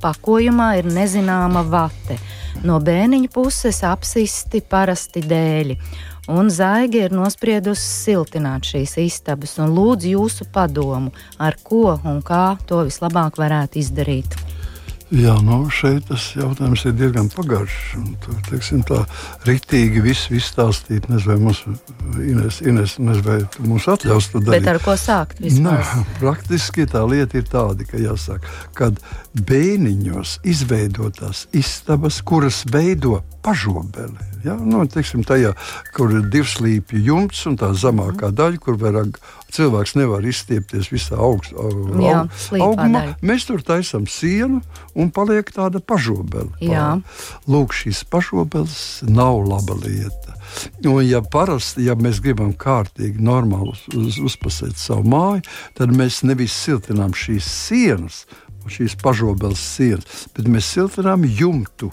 pakojumā 0.00 0.70
ir 0.80 0.88
nezināma 0.88 1.66
vate. 1.68 2.16
No 2.64 2.80
bēniņa 2.80 3.28
puses 3.34 3.82
apsisti 3.84 4.62
parasti 4.64 5.20
dēļi 5.28 5.76
un 6.30 6.50
Zaiga 6.50 7.04
ir 7.06 7.14
nospriedusi 7.14 7.84
siltināt 7.84 8.68
šīs 8.70 8.96
istabas 9.02 9.56
un 9.62 9.74
lūdz 9.76 10.08
jūsu 10.12 10.46
padomu, 10.54 11.12
ar 11.38 11.58
ko 11.64 11.98
un 12.06 12.22
kā 12.24 12.54
to 12.68 12.84
vislabāk 12.86 13.40
varētu 13.40 13.80
izdarīt. 13.82 14.36
Jā, 15.10 15.32
nu 15.42 15.64
šeit 15.74 16.04
tas 16.06 16.22
jautājums 16.38 16.84
ir 16.86 16.92
diezgan 16.94 17.26
pagaršs. 17.34 17.96
Tur, 18.22 18.36
teiksim, 18.46 18.84
tā 18.86 19.00
rītīgi 19.42 20.02
viss 20.04 20.30
izstāstīt, 20.30 21.08
nezinu, 21.10 21.48
mums, 21.48 21.64
Ines, 22.22 22.60
Ines, 22.62 22.94
nezinu, 23.02 23.24
vai 23.26 23.40
mums 23.66 23.88
atļaus 23.90 24.30
to 24.30 24.38
darīt. 24.44 24.62
Bet 24.62 24.70
ar 24.76 24.78
ko 24.84 24.94
sākt? 24.94 25.42
Nē, 25.42 25.80
praktiski 26.20 26.86
tā 26.90 27.02
lieta 27.10 27.40
ir 27.40 27.50
tāda, 27.50 27.88
ka 27.90 27.98
jāsaka, 27.98 28.54
kad 28.78 29.02
bēniņos 29.34 30.38
izveidotās 30.46 31.48
istabas, 31.58 32.22
kuras 32.22 32.62
veido 32.70 33.18
pažobeli. 33.42 34.30
Ja? 34.44 34.54
Nu, 34.56 34.84
teiksim, 34.88 35.24
tajā, 35.26 35.52
kur 35.96 36.12
ir 36.14 36.30
divi 36.32 36.48
slīpju 36.48 37.02
jumts 37.04 37.42
un 37.50 37.58
tā 37.60 37.72
zemākā 37.76 38.30
daļa, 38.36 38.62
kur 38.62 38.78
vairāk 38.80 39.18
cilvēks 39.54 39.96
nevar 39.98 40.24
izstiepties 40.26 40.90
visā 40.92 41.18
augst, 41.20 41.54
Jā, 42.00 42.24
augumā. 42.60 43.04
Mēs 43.26 43.46
tur 43.48 43.64
taisām 43.66 44.06
sienu 44.10 44.62
un 45.00 45.10
paliek 45.14 45.48
tāda 45.54 45.80
pažobele. 45.82 46.50
Lūk, 47.50 47.74
šīs 47.76 48.04
pažobeles 48.10 49.00
nav 49.08 49.42
laba 49.48 49.76
lieta. 49.80 50.36
Un, 50.84 51.00
ja 51.06 51.22
parasti, 51.22 51.86
ja 51.86 51.96
mēs 51.98 52.20
gribam 52.24 52.52
kārtīgi, 52.58 53.22
normāli 53.22 53.74
uz, 53.96 54.18
uzpasēt 54.20 54.78
savu 54.80 55.06
māju, 55.12 55.44
tad 55.78 55.94
mēs 55.94 56.22
nevis 56.26 56.56
siltinām 56.56 57.14
šīs 57.16 57.46
sienas, 57.46 58.24
šīs 58.70 58.98
pažobeles 59.00 59.62
sienas, 59.76 60.26
bet 60.36 60.50
mēs 60.50 60.68
siltinām 60.74 61.24
jumtu 61.24 61.90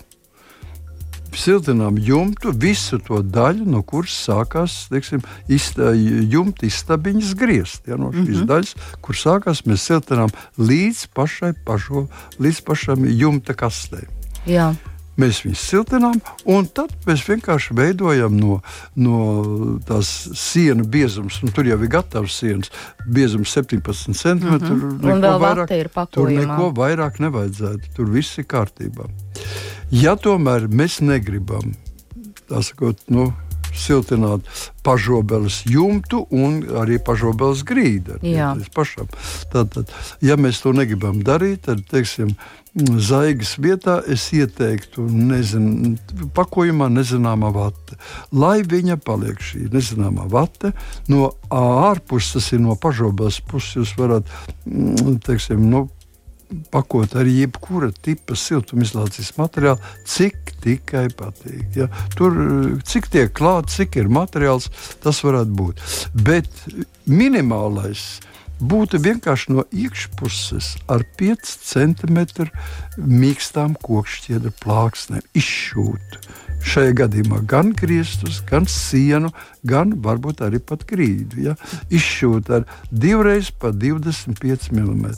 siltinām 1.36 1.98
jumtu, 2.00 2.51
visu 2.51 3.00
to 3.03 3.22
daļu, 3.22 3.65
no 3.67 3.81
kuras 3.84 4.15
sākās 4.27 4.88
teiksim, 4.91 5.24
izta, 5.50 5.91
jumta 5.93 6.67
izstabiņas 6.67 7.34
griezt. 7.38 7.88
Ja, 7.88 7.98
no 7.98 8.12
šīs 8.12 8.27
mm 8.27 8.36
-hmm. 8.36 8.50
daļas, 8.51 8.75
kur 9.01 9.15
sākās, 9.15 9.65
mēs 9.65 9.88
siltinām 9.88 10.29
līdz 10.57 11.07
pašai 11.13 11.53
pašo, 11.65 12.07
līdz 12.39 12.62
pašam 12.62 13.05
jumta 13.05 13.53
kastei. 13.53 14.07
Jā. 14.46 14.74
Mēs 15.17 15.41
viņus 15.45 15.63
siltinām, 15.71 16.19
un 16.45 16.67
tad 16.69 16.91
mēs 17.07 17.24
vienkārši 17.25 17.74
veidojam 17.77 18.36
no, 18.38 18.59
no 18.95 19.21
tās 19.88 20.12
sienu 20.38 20.86
biezums. 20.86 21.39
Tur 21.55 21.65
jau 21.65 21.79
ir 21.81 21.89
gatavs 21.89 22.38
sienas, 22.38 22.69
biezums 23.05 23.55
17 23.57 24.13
cm. 24.13 24.45
Mm 24.45 24.59
-hmm. 24.59 25.09
Un 25.12 25.25
vēl 25.25 25.41
vairāk. 25.41 26.07
Tur 26.12 26.29
neko 26.29 26.69
vairāk 26.77 27.19
nevajadzētu. 27.19 27.95
Tur 27.95 28.13
viss 28.13 28.38
ir 28.38 28.45
kārtībā. 28.45 29.09
Ja 29.91 30.15
tomēr 30.15 30.67
mēs 30.67 31.01
negribam 31.01 31.74
sakot, 32.62 33.00
nu, 33.07 33.33
siltināt 33.79 34.48
pašobeles 34.86 35.62
jumtu 35.67 36.24
un 36.31 36.62
arī 36.81 37.00
pašobeles 37.03 37.63
grīdu. 37.67 38.22
Tad, 39.51 39.74
tad, 39.75 39.91
ja 40.24 40.38
mēs 40.39 40.62
to 40.63 40.74
negribam 40.75 41.19
darīt, 41.25 41.65
tad 41.67 41.84
teiksim, 41.91 42.36
zaigas 42.77 43.55
vietā 43.57 43.98
es 44.07 44.27
ieteiktu 44.36 45.05
nezin, 45.10 45.98
pakojumā 46.38 46.89
nezināmā 46.93 47.50
vate. 47.55 47.98
Lai 48.31 48.62
viņa 48.62 49.00
paliek 49.01 49.41
šī 49.41 49.67
nezināmā 49.74 50.27
vate, 50.31 50.74
no 51.10 51.31
ārpuses, 51.50 52.36
tas 52.38 52.51
ir 52.53 52.62
no 52.63 52.77
pašobeles 52.79 53.41
puses, 53.50 53.75
jūs 53.79 53.96
varat 53.98 54.29
mm, 54.65 55.17
teiksim, 55.25 55.65
nu, 55.72 55.88
pakot 56.72 57.16
arī 57.20 57.42
jebkura 57.42 57.89
tipa 58.04 58.38
siltumizolācijas 58.39 59.34
materiālu, 59.39 59.92
cik 60.08 60.54
tikai 60.63 61.08
patīk. 61.18 61.66
Ja? 61.75 61.89
Tur 62.16 62.38
cik 62.88 63.12
tiek 63.13 63.34
klāts, 63.36 63.77
cik 63.80 64.00
ir 64.00 64.12
materiāls, 64.12 64.70
tas 65.04 65.22
varētu 65.25 65.58
būt. 65.60 65.84
Bet 66.27 66.50
minimālais 67.10 68.08
būtu 68.58 69.00
vienkārši 69.04 69.54
no 69.54 69.66
iekšpuses 69.70 70.74
ar 70.89 71.04
5 71.20 71.51
cm 71.68 72.48
mīkstām 72.98 73.77
kokšķiedra 73.84 74.54
plāksnēm 74.63 75.25
izšūt. 75.38 76.20
Šajā 76.68 76.96
gadījumā 77.04 77.44
gan 77.48 77.70
griestus, 77.77 78.39
gan 78.48 78.66
sienu, 78.72 79.30
gan 79.68 79.94
varbūt 80.04 80.42
arī 80.48 80.60
pat 80.63 80.88
grīdu. 80.89 81.44
Ja? 81.51 81.54
Izšūt 81.94 82.50
ar 82.56 82.66
divreiz 82.89 83.51
pa 83.54 83.70
25 83.72 84.72
mm. 84.74 85.13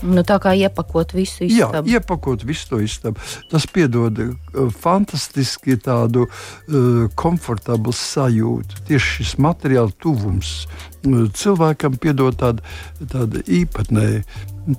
Nu, 0.00 0.22
tā 0.24 0.38
kā 0.40 0.52
iepakot 0.56 1.12
visu 1.12 1.44
istabu. 1.44 1.88
Jā, 1.88 1.98
iepakot 1.98 2.44
visu 2.48 2.68
to 2.70 2.78
istabu. 2.80 3.20
Tas 3.50 3.66
piedod 3.68 4.16
uh, 4.24 4.70
fantastiski 4.72 5.76
tādu 5.80 6.26
uh, 6.26 7.04
komfortablu 7.20 7.92
sajūtu. 7.96 8.80
Tieši 8.88 9.18
šis 9.18 9.34
materiāla 9.42 9.92
tuvums 10.00 10.64
uh, 10.64 11.26
cilvēkam 11.36 12.00
piedod 12.00 12.38
tādu, 12.40 12.64
tādu 13.12 13.44
īpatnēju. 13.44 14.24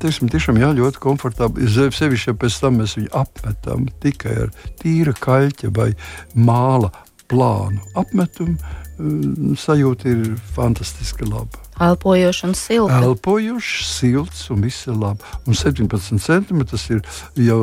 Teiksim, 0.01 0.29
tiešām 0.31 0.57
jā, 0.61 0.71
ļoti 0.77 1.01
komfortabli. 1.03 1.69
Sevišķi, 1.69 2.31
ja 2.31 2.37
pēc 2.41 2.59
tam 2.63 2.81
mēs 2.81 2.97
viņu 2.97 3.13
apmetam 3.21 3.87
tikai 4.01 4.37
ar 4.47 4.53
tīra 4.81 5.13
kaļķa 5.17 5.73
vai 5.77 5.91
māla 6.33 6.93
plānu 7.31 7.81
apmetumu, 7.99 8.57
uh, 8.57 9.55
sajūta 9.59 10.09
ir 10.15 10.31
fantastiski 10.55 11.29
laba. 11.29 11.61
Elpojošs 11.81 12.43
un 12.45 12.53
silts. 12.57 12.93
Elpojošs, 12.93 13.85
silts 13.89 14.43
un 14.53 14.61
viss 14.65 14.87
ir 14.87 14.97
labi. 15.01 15.25
Un 15.49 15.57
17 15.57 16.19
centimetri 16.21 16.75
tas 16.75 16.83
ir 16.93 17.01
jau 17.47 17.59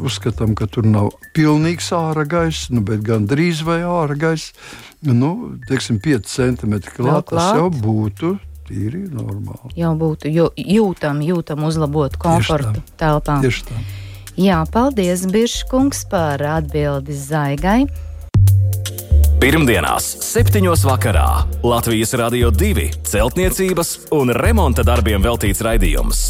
uzskatām, 0.00 0.54
ka 0.58 0.68
tur 0.72 0.88
nav 0.88 1.10
pilnīgs 1.36 1.90
ārā 1.96 2.24
gaiss, 2.28 2.70
nu, 2.72 2.80
bet 2.86 3.04
gan 3.06 3.26
drīz 3.28 3.60
vai 3.66 3.82
ārā 3.84 4.16
gaiss. 4.18 4.54
Nu, 5.04 5.52
teiksim, 5.68 6.00
5 6.00 6.30
centimetri 6.30 6.94
klāt, 6.96 7.28
tas 7.32 7.58
jau 7.58 7.68
būtu 7.72 8.36
tīri 8.68 9.04
normāli. 9.12 9.74
Jau 9.76 9.92
būtu 9.98 10.30
jūtam, 10.32 11.20
jūtam 11.26 11.66
uzlabot 11.68 12.16
komfortu 12.20 12.78
Tieši 12.78 12.96
telpā. 13.02 13.40
Tieši 13.44 13.66
tā. 13.68 13.82
Jā, 14.40 14.62
paldies, 14.72 15.26
Biržkungs, 15.28 16.06
par 16.08 16.40
atbildi 16.40 17.12
Zaigai. 17.12 17.82
Pirmdienās, 19.42 20.04
7. 20.22 20.62
vakarā 20.86 21.26
Latvijas 21.66 22.12
Rādio 22.14 22.52
2 22.54 22.84
celtniecības 23.02 23.88
un 24.14 24.30
remonta 24.36 24.84
darbiem 24.86 25.18
veltīts 25.18 25.58
raidījums. 25.66 26.20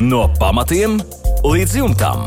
No 0.00 0.22
pamatiem 0.38 0.94
līdz 1.44 1.74
jumtam. 1.76 2.22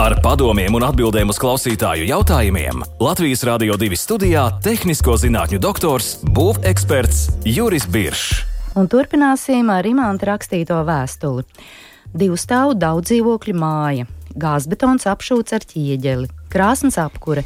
Ar 0.00 0.16
padomiem 0.24 0.78
un 0.78 0.86
atbildēm 0.88 1.28
uz 1.28 1.36
klausītāju 1.42 2.06
jautājumiem 2.08 2.80
Latvijas 3.04 3.44
Rādio 3.44 3.76
2 3.76 3.98
studijā- 4.00 4.46
tehnisko 4.64 5.18
zinātņu 5.20 5.60
doktors, 5.60 6.24
būveksperts 6.24 7.44
Juris 7.44 7.84
Biršs. 7.84 8.40
Un 8.74 8.88
turpināsim 8.88 9.68
ar 9.68 9.84
imanta 9.84 10.32
rakstīto 10.32 10.80
vēstuli. 10.80 11.44
Divu 12.16 12.40
stāvu 12.40 12.72
daudz 12.72 13.12
dzīvokļu 13.12 13.52
māja, 13.52 14.08
gāzbetons 14.32 15.04
apšūts 15.04 15.52
ar 15.52 15.60
ķieģeli, 15.60 16.26
krāsnes 16.54 17.00
apkure 17.02 17.44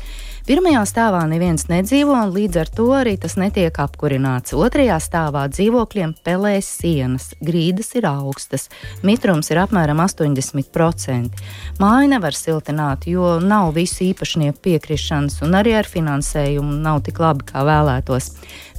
Pirmajā 0.48 0.80
stāvā 0.88 1.18
neviens 1.28 1.66
nedzīvo, 1.68 2.14
un 2.16 2.30
līdz 2.32 2.56
ar 2.62 2.68
to 2.72 2.86
arī 2.96 3.18
tas 3.20 3.34
netiek 3.36 3.76
apkurināts. 3.82 4.54
Otrajā 4.56 4.94
stāvā 5.04 5.42
dzīvokļiem 5.52 6.14
pelēs 6.24 6.70
sienas, 6.78 7.26
grīdas 7.44 7.90
ir 8.00 8.06
augstas, 8.08 8.70
mitrums 9.04 9.52
ir 9.52 9.60
apmēram 9.60 10.00
80%. 10.00 11.42
Māju 11.82 12.08
nevar 12.14 12.32
siltināt, 12.32 13.04
jo 13.12 13.34
nav 13.44 13.74
visu 13.76 14.06
īpašnieku 14.06 14.62
piekrišanas, 14.64 15.36
un 15.44 15.58
arī 15.58 15.74
ar 15.82 15.90
finansējumu 15.92 16.78
nav 16.80 17.02
tik 17.04 17.20
labi, 17.20 17.44
kā 17.50 17.66
vēlētos. 17.68 18.30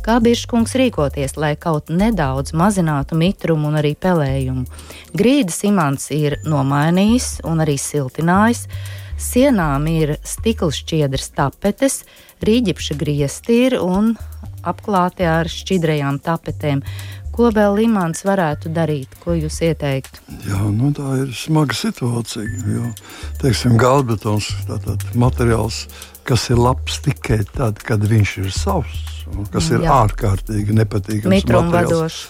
Kā 0.02 0.15
Biržkungs 0.26 0.74
rīkoties, 0.74 1.38
lai 1.38 1.52
kaut 1.54 1.94
nedaudz 1.94 2.56
mazinātu 2.58 3.13
mitrumu 3.20 3.70
un 3.70 3.78
arī 3.84 3.94
pelējumu? 3.94 4.65
Grīdas 5.13 5.62
imants 5.70 6.10
ir 6.18 6.39
nomainījis 6.50 7.44
un 7.46 7.62
arī 7.62 7.78
siltinājis. 7.78 8.65
Sienām 9.19 9.84
ir 9.91 10.15
stikla 10.23 10.71
šķiedras 10.71 11.34
tapetes, 11.36 12.03
rīģipša 12.47 12.95
griezti 13.01 13.58
ir 13.65 13.75
un 13.84 14.13
apklāti 14.63 15.27
ar 15.27 15.49
šķidrajām 15.51 16.21
tapetēm. 16.23 16.84
Ko 17.36 17.49
vēl 17.55 17.75
Limāns 17.82 18.23
varētu 18.27 18.71
darīt? 18.75 19.12
Ko 19.19 19.36
jūs 19.36 19.60
ieteiktu? 19.63 20.23
Jā, 20.47 20.60
nu, 20.71 20.93
tā 20.95 21.17
ir 21.25 21.34
smaga 21.36 21.75
situācija. 21.75 22.47
Jo, 22.71 22.93
teiksim, 23.43 23.75
galbetons 23.79 24.49
ir 24.55 25.19
materiāls, 25.19 25.86
kas 26.27 26.47
ir 26.51 26.60
labs 26.60 27.01
tikai 27.03 27.41
tad, 27.51 27.84
kad 27.84 28.03
viņš 28.08 28.34
ir 28.45 28.51
savs. 28.55 29.03
Kas 29.53 29.67
ir 29.69 29.84
Jā. 29.84 29.99
ārkārtīgi 30.08 30.73
nepatīkams. 30.79 31.29
Mitrumvadošs. 31.36 32.23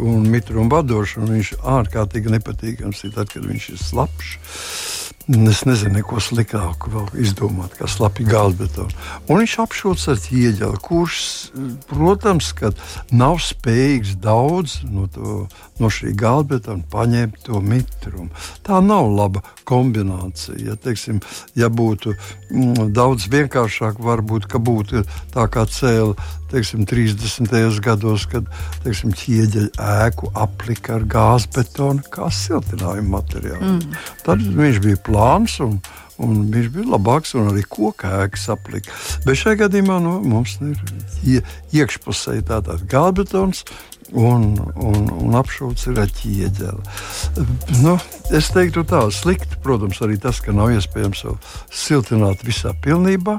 Un 0.00 0.24
mitrumvadošs, 0.32 1.18
un 1.20 1.34
viņš 1.34 1.52
ir 1.52 1.68
ārkārtīgi 1.74 2.32
nepatīkams 2.38 3.04
tad, 3.10 3.28
kad 3.34 3.44
viņš 3.44 3.70
ir 3.74 3.82
slapjš. 3.82 4.34
Es 5.28 5.60
nezinu, 5.68 5.92
neko 5.98 6.18
sliktāku 6.18 6.90
vēl 6.90 7.20
izdomāt, 7.22 7.74
kā 7.78 7.86
slapja 7.86 8.24
gāzbetonu. 8.26 8.90
Un 9.30 9.42
viņš 9.42 9.52
apšauts 9.62 10.08
ar 10.10 10.16
ķieģeli, 10.24 10.80
kurš, 10.82 11.18
protams, 11.90 12.48
nav 13.12 13.36
spējīgs 13.44 14.16
daudz 14.24 14.80
no, 14.88 15.06
to, 15.12 15.44
no 15.78 15.90
šī 15.92 16.16
gāzbetona 16.18 16.82
paņemt 16.90 17.44
to 17.46 17.60
mitrumu. 17.62 18.32
Tā 18.66 18.80
nav 18.82 19.12
laba 19.12 19.44
kombinācija. 19.68 20.56
Ja, 20.64 20.74
teiksim, 20.80 21.20
ja 21.54 21.70
būtu 21.70 22.16
mm, 22.16 22.90
daudz 22.96 23.28
vienkāršāk, 23.30 24.00
varbūt 24.02 24.50
būtu 24.56 25.04
tā 25.36 25.46
kā 25.52 25.68
cēlā 25.68 26.16
teiksim, 26.50 26.84
30. 26.88 27.80
gados, 27.84 28.26
kad 28.30 28.46
teiksim, 28.84 29.14
ķieģeļa 29.16 29.88
ēku 30.06 30.30
aplika 30.38 30.98
ar 30.98 31.06
gāzbetonu 31.10 32.04
kā 32.12 32.30
siltinājuma 32.34 33.18
materiālu. 33.18 33.76
Mm. 33.76 33.98
Tad 34.26 34.44
viņš 34.44 34.80
bija 34.84 35.02
plāns 35.06 35.58
un, 35.64 35.78
un 36.20 36.42
viņš 36.52 36.72
bija 36.74 36.88
labāks 36.94 37.36
un 37.38 37.52
arī 37.52 37.64
koka 37.68 38.24
ēkas 38.24 38.48
aplika. 38.54 38.94
Bet 39.26 39.40
šajā 39.40 39.64
gadījumā 39.64 40.00
nu, 40.04 40.18
mums 40.34 40.58
ir 40.60 41.44
iekšpusē 41.76 42.40
tātad 42.50 42.84
gāzbetons 42.90 43.64
un, 44.12 44.54
un, 44.76 45.10
un 45.14 45.36
apšauts 45.38 45.86
ir 45.90 46.00
ķieģeli. 46.20 47.44
Nu, 47.82 47.96
es 48.34 48.50
teiktu 48.54 48.82
tā, 48.88 49.02
slikti, 49.14 49.58
protams, 49.62 50.00
arī 50.04 50.18
tas, 50.20 50.40
ka 50.42 50.54
nav 50.56 50.72
iespējams 50.74 51.24
siltināt 51.74 52.44
visā 52.46 52.72
pilnībā. 52.84 53.38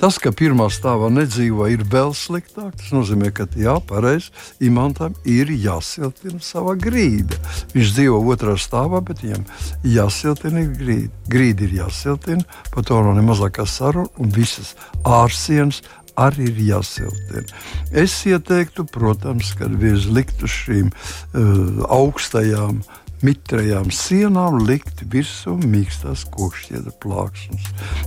Tas, 0.00 0.18
ka 0.22 0.32
pirmā 0.36 0.68
stāvā 0.72 1.10
nedzīvo, 1.12 1.68
ir 1.72 1.84
vēl 1.90 2.14
sliktāk. 2.16 2.74
Tas 2.80 2.92
nozīmē, 2.94 3.32
ka 3.36 3.48
jā, 3.58 3.78
pareizi, 3.86 4.32
imantam 4.64 5.16
ir 5.28 5.52
jāsiltina 5.52 6.42
sava 6.44 6.76
grīda. 6.78 7.38
Viņš 7.74 7.94
dzīvo 7.96 8.20
otrā 8.32 8.56
stāvā, 8.60 9.02
bet 9.04 9.24
viņam 9.24 9.46
jāsiltina 9.86 10.66
grīda. 10.74 11.14
Grīda 11.30 11.66
ir 11.66 11.76
jāsiltina, 11.84 12.44
par 12.74 12.86
to 12.86 12.98
nav 13.04 13.14
ne 13.16 13.24
mazākā 13.24 13.66
saruna, 13.68 14.10
un 14.18 14.32
visas 14.34 14.74
ārsienas 15.06 15.82
arī 16.18 16.48
ir 16.50 16.62
jāsiltina. 16.70 17.44
Es 17.92 18.14
ieteiktu, 18.26 18.86
protams, 18.90 19.52
ka 19.58 19.68
virs 19.70 20.08
likt 20.10 20.42
uz 20.46 20.54
šīm 20.62 20.90
uh, 20.90 21.84
augstajām 21.90 22.82
mitrajām 23.24 23.90
sienām 23.92 24.62
likt 24.64 25.02
virsū 25.12 25.56
mīkstās 25.60 26.24
kokšķiedra 26.32 26.92
plāksnes. 27.02 27.66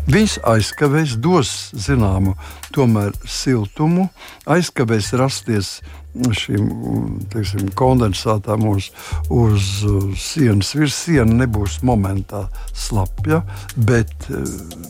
Viņas 0.10 0.40
aizkavēs, 0.50 1.18
dos 1.22 1.52
zināmu 1.78 2.34
tomēr 2.74 3.14
siltumu, 3.30 4.08
aizkavēs 4.50 5.14
rasties 5.20 5.76
šīm 6.14 6.68
teiksim, 7.34 7.70
kondensātām 7.78 8.68
uz, 8.70 8.90
uz 9.34 9.70
sienas. 10.20 10.74
Virs 10.78 10.98
sienas 11.08 11.38
nebūs 11.44 11.80
momentā 11.86 12.46
slapja, 12.78 13.42
bet 13.76 14.14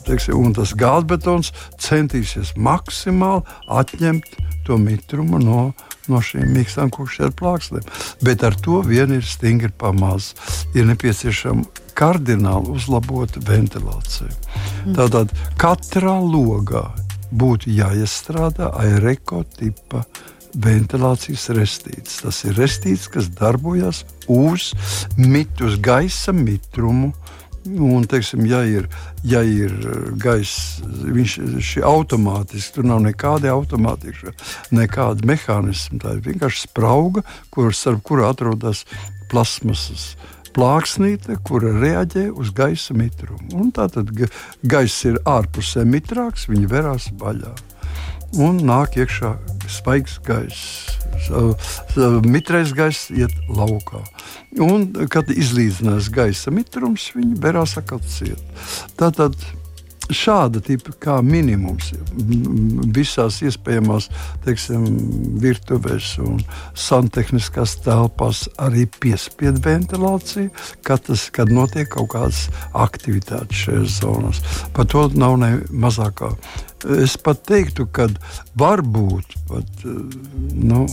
teiksim, 0.08 0.52
tas 0.58 0.76
gāzbetons 0.78 1.54
centīsies 1.82 2.56
maksimāli 2.60 3.46
atņemt 3.72 4.36
to 4.64 4.78
mitrumu 4.80 5.40
no, 5.44 5.62
no 6.08 6.20
šīm 6.24 6.54
mīkstām 6.56 6.92
kukšķēru 6.94 7.36
plāksnēm. 7.40 7.88
Bet 8.24 8.44
ar 8.48 8.56
to 8.56 8.82
vien 8.88 9.12
ir 9.16 9.26
stingri 9.28 9.72
pamazs. 9.80 10.34
Ir 10.76 10.88
nepieciešama 10.88 11.66
kardināli 11.98 12.74
uzlabota 12.74 13.44
ventilācija. 13.48 14.32
Mm. 14.32 14.96
Tātad 14.98 15.34
katrā 15.62 16.16
logā 16.24 16.88
būtu 17.34 17.74
jāiestrādā 17.74 18.72
aereko 18.80 19.44
tipa 19.58 20.04
ventilācijas 20.54 21.50
restīts. 21.58 22.22
Tas 22.24 22.44
ir 22.48 22.58
restīts, 22.58 23.10
kas 23.12 23.30
darbojas 23.34 24.04
uz, 24.32 24.72
mit, 25.18 25.62
uz 25.62 25.80
gaisa 25.82 26.34
mitrumu. 26.36 27.14
Un, 27.64 28.04
teiksim, 28.12 28.44
ja 28.44 28.60
ir, 28.68 28.90
ja 29.24 29.40
ir 29.48 29.72
gaiss, 30.20 30.82
viņš 30.84 31.38
ir 31.80 31.88
automātiski, 31.88 32.74
tur 32.76 32.90
nav 32.90 33.00
nekāda 33.06 33.54
automātiska, 33.56 34.34
nekāda 34.76 35.24
mehānisma. 35.30 36.02
Tā 36.04 36.18
ir 36.18 36.26
vienkārši 36.28 36.68
sprauga, 36.68 37.24
kur, 37.56 37.72
starp 37.72 38.04
kuru 38.04 38.28
atrodas 38.28 38.84
plasmasas 39.32 40.12
plāksnīte, 40.54 41.40
kura 41.48 41.72
reaģē 41.80 42.28
uz 42.36 42.52
gaisa 42.54 42.94
mitrumu. 42.94 43.48
Un 43.58 43.72
tā 43.74 43.88
tad 43.90 44.12
gaiss 44.12 45.08
ir 45.08 45.22
ārpusē 45.24 45.88
mitrāks, 45.88 46.50
viņi 46.52 46.70
verās 46.70 47.10
vaļā 47.18 47.56
un 48.42 48.62
nāk 48.66 48.98
iekšā 49.02 49.34
spaigs 49.72 50.20
gaiss. 50.26 50.90
Mitrais 52.26 52.74
gaiss 52.76 53.12
iet 53.14 53.34
laukā. 53.48 54.02
Un, 54.62 54.90
kad 55.14 55.30
izlīdzinās 55.32 56.10
gaisa 56.14 56.52
mitrums, 56.54 57.12
viņi 57.16 57.38
berās 57.42 57.78
atkal 57.80 58.02
ciet. 58.06 58.42
Tātad 59.00 59.38
šāda 60.12 60.62
tipa 60.64 60.94
kā 61.00 61.18
minimums 61.26 61.92
visās 62.96 63.40
iespējamās 63.46 64.10
teiksim, 64.46 64.86
virtuvēs 65.44 66.18
un 66.24 66.42
santehniskās 66.78 67.78
telpās 67.86 68.46
arī 68.62 68.86
piespiedu 69.00 69.64
ventilāciju, 69.64 70.52
kad, 70.84 71.06
tas, 71.08 71.30
kad 71.34 71.52
notiek 71.54 71.90
kaut 71.94 72.12
kādas 72.16 72.46
aktivitātes 72.74 73.66
šajās 73.66 73.98
zonās. 74.02 74.44
Par 74.76 74.90
to 74.92 75.08
nav 75.16 75.38
ne 75.42 75.56
mazākā. 75.72 76.34
Es 77.00 77.16
pat 77.16 77.46
teiktu, 77.48 77.88
ka 77.88 78.10
varbūt 78.60 79.38
pat. 79.48 79.86
Nu, 80.54 80.84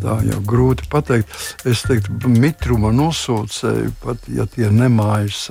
Tā 0.00 0.16
jau 0.24 0.40
grūti 0.48 0.88
pateikt. 0.92 1.32
Es 1.68 1.84
teiktu, 1.84 2.30
mitruma 2.32 2.92
nosaucēji, 2.94 3.92
pat 4.02 4.28
ja 4.32 4.46
tie 4.48 4.70
nemājas 4.72 5.50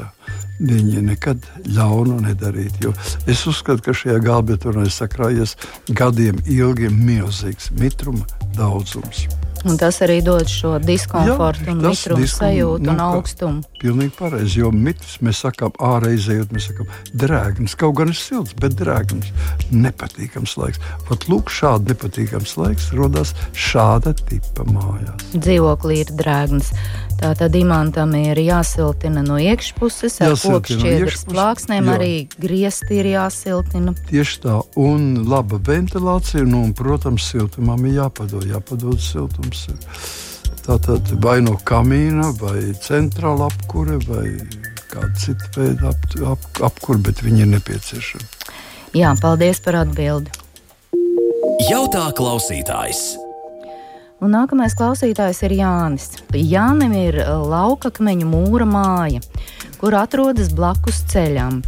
viņi 0.60 1.04
nekad 1.06 1.46
ļaunu 1.70 2.20
nedarīt. 2.26 2.82
Es 3.30 3.46
uzskatu, 3.50 3.86
ka 3.86 3.96
šajā 3.96 4.20
gābetonā 4.26 4.88
ir 4.88 4.96
sakrājies 4.96 5.56
gadiem 5.96 6.42
ilgi 6.50 6.92
milzīgs 6.94 7.72
mitruma 7.80 8.26
daudzums. 8.58 9.28
Un 9.67 9.76
tas 9.80 9.98
arī 10.06 10.19
dod 10.24 10.48
šo 10.48 10.78
diskomfortu, 10.80 11.65
Jā, 11.67 11.74
un 11.74 11.82
mitrumu 11.84 12.24
diskom, 12.24 12.45
sajūtu 12.45 12.86
nu, 12.86 12.93
un 12.93 13.02
augstumu. 13.04 13.63
Pilnīgi 13.82 14.13
pareizi, 14.15 14.62
jo 14.62 14.72
mitus 14.72 15.17
mēs 15.26 15.41
sakām 15.43 15.76
ārreizējot, 15.84 16.54
mēs 16.56 16.69
sakām 16.72 16.88
drēgns. 17.19 17.76
Kaut 17.80 17.98
gan 18.00 18.13
ir 18.13 18.19
silts, 18.19 18.56
bet 18.60 18.78
drēgns. 18.80 19.34
Nepatīkams 19.76 20.56
laiks. 20.62 20.80
Pat 21.10 21.28
lūk, 21.32 21.52
šāda 21.52 21.91
nepatīkams 21.93 22.56
laiks 22.60 22.89
rodas 22.95 23.36
šāda 23.58 24.15
tipa 24.30 24.67
mājās. 24.72 25.30
Dzīvoklī 25.36 26.04
ir 26.06 26.15
drēgns. 26.19 26.72
Tā 27.20 27.34
tad 27.36 27.56
imantam 27.60 28.14
ir 28.16 28.40
jāsiltina 28.40 29.20
no 29.26 29.36
iekšpuses, 29.44 30.22
ar 30.24 30.38
kokšķiedras 30.40 31.26
no 31.28 31.34
plāksnēm 31.34 31.90
jā. 31.90 31.96
arī 31.98 32.14
griezti 32.40 33.02
ir 33.02 33.10
jāsiltina. 33.12 33.92
Tieši 34.08 34.40
tā, 34.46 34.56
un 34.80 35.26
laba 35.28 35.60
ventilācija, 35.68 36.46
nu, 36.48 36.64
un, 36.70 36.74
protams, 36.78 37.28
siltumam 37.34 37.84
ir 37.90 38.00
jāpadod, 38.00 38.48
jāpadod 38.48 39.04
siltums. 39.04 39.66
Tātad 40.64 41.12
vai 41.20 41.40
no 41.44 41.58
kamīna, 41.68 42.32
vai 42.40 42.70
centrāla 42.88 43.50
apkure, 43.52 44.00
vai 44.08 44.26
kāda 44.90 45.12
cita 45.20 45.52
veida 45.58 45.92
ap, 45.92 46.12
ap, 46.36 46.52
apkure, 46.72 47.04
bet 47.04 47.24
viņi 47.26 47.44
ir 47.44 47.56
nepieciešami. 47.58 48.30
Jā, 48.96 49.12
paldies 49.20 49.60
par 49.66 49.84
atbildi. 49.84 50.32
Jautā 51.68 52.08
klausītājs. 52.16 53.10
Un 54.20 54.34
nākamais 54.36 54.74
klausītājs 54.76 55.38
ir 55.48 55.54
Jānis. 55.62 56.10
Jānim 56.36 56.92
ir 57.00 57.22
laukakmeņu 57.24 58.26
mūra 58.28 58.66
māja, 58.68 59.22
kur 59.80 59.96
atrodas 59.96 60.50
blakus 60.52 61.00
ceļam, 61.08 61.62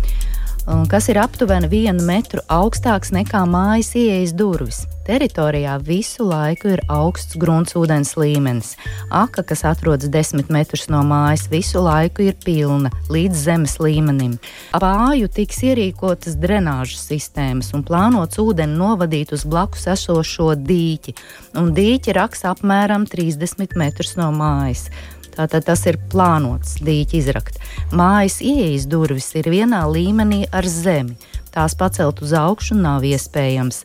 kas 0.92 1.10
ir 1.12 1.18
aptuveni 1.22 1.68
vienu 1.72 2.04
metru 2.08 2.42
augstāks 2.52 3.12
nekā 3.16 3.44
mājas 3.50 3.92
ieejas 4.00 4.34
durvis. 4.38 4.82
Teritorijā 5.08 5.74
visu 5.82 6.24
laiku 6.28 6.70
ir 6.72 6.82
augsts 6.92 7.36
gruntsūdens 7.42 8.14
līmenis. 8.20 8.76
Aka, 9.10 9.44
kas 9.48 9.64
atrodas 9.68 10.12
desmit 10.14 10.52
metrus 10.54 10.88
no 10.94 11.02
mājas, 11.08 11.48
visu 11.52 11.82
laiku 11.84 12.28
ir 12.30 12.38
pilna 12.46 12.92
līdz 13.12 13.46
zemes 13.48 13.78
līmenim. 13.82 14.38
Pāju 14.72 15.32
tiks 15.36 15.64
ierīkotas 15.68 16.38
drenāžas 16.42 17.08
sistēmas 17.10 17.74
un 17.76 17.84
plānots 17.88 18.40
ūdeni 18.42 18.78
novadīt 18.78 19.34
uz 19.36 19.48
blakus 19.48 19.90
esošo 19.96 20.54
dīķi, 20.60 21.18
un 21.60 21.74
dīķi 21.76 22.16
raks 22.20 22.46
apmēram 22.52 23.10
30 23.10 23.76
metrus 23.82 24.16
no 24.22 24.30
mājas. 24.36 24.88
Tātad 25.36 25.66
tas 25.68 25.86
ir 25.88 26.00
plānots 26.12 26.80
dīķi 26.84 27.20
izrakt. 27.22 27.60
Mājas 27.96 28.42
ieejas 28.44 28.88
durvis 28.92 29.32
ir 29.40 29.48
vienā 29.52 29.86
līmenī 29.90 30.44
ar 30.52 30.68
zemi. 30.68 31.16
Tās 31.52 31.76
pacelt 31.76 32.22
uz 32.24 32.34
augšu 32.38 32.78
nav 32.80 33.06
iespējams. 33.08 33.84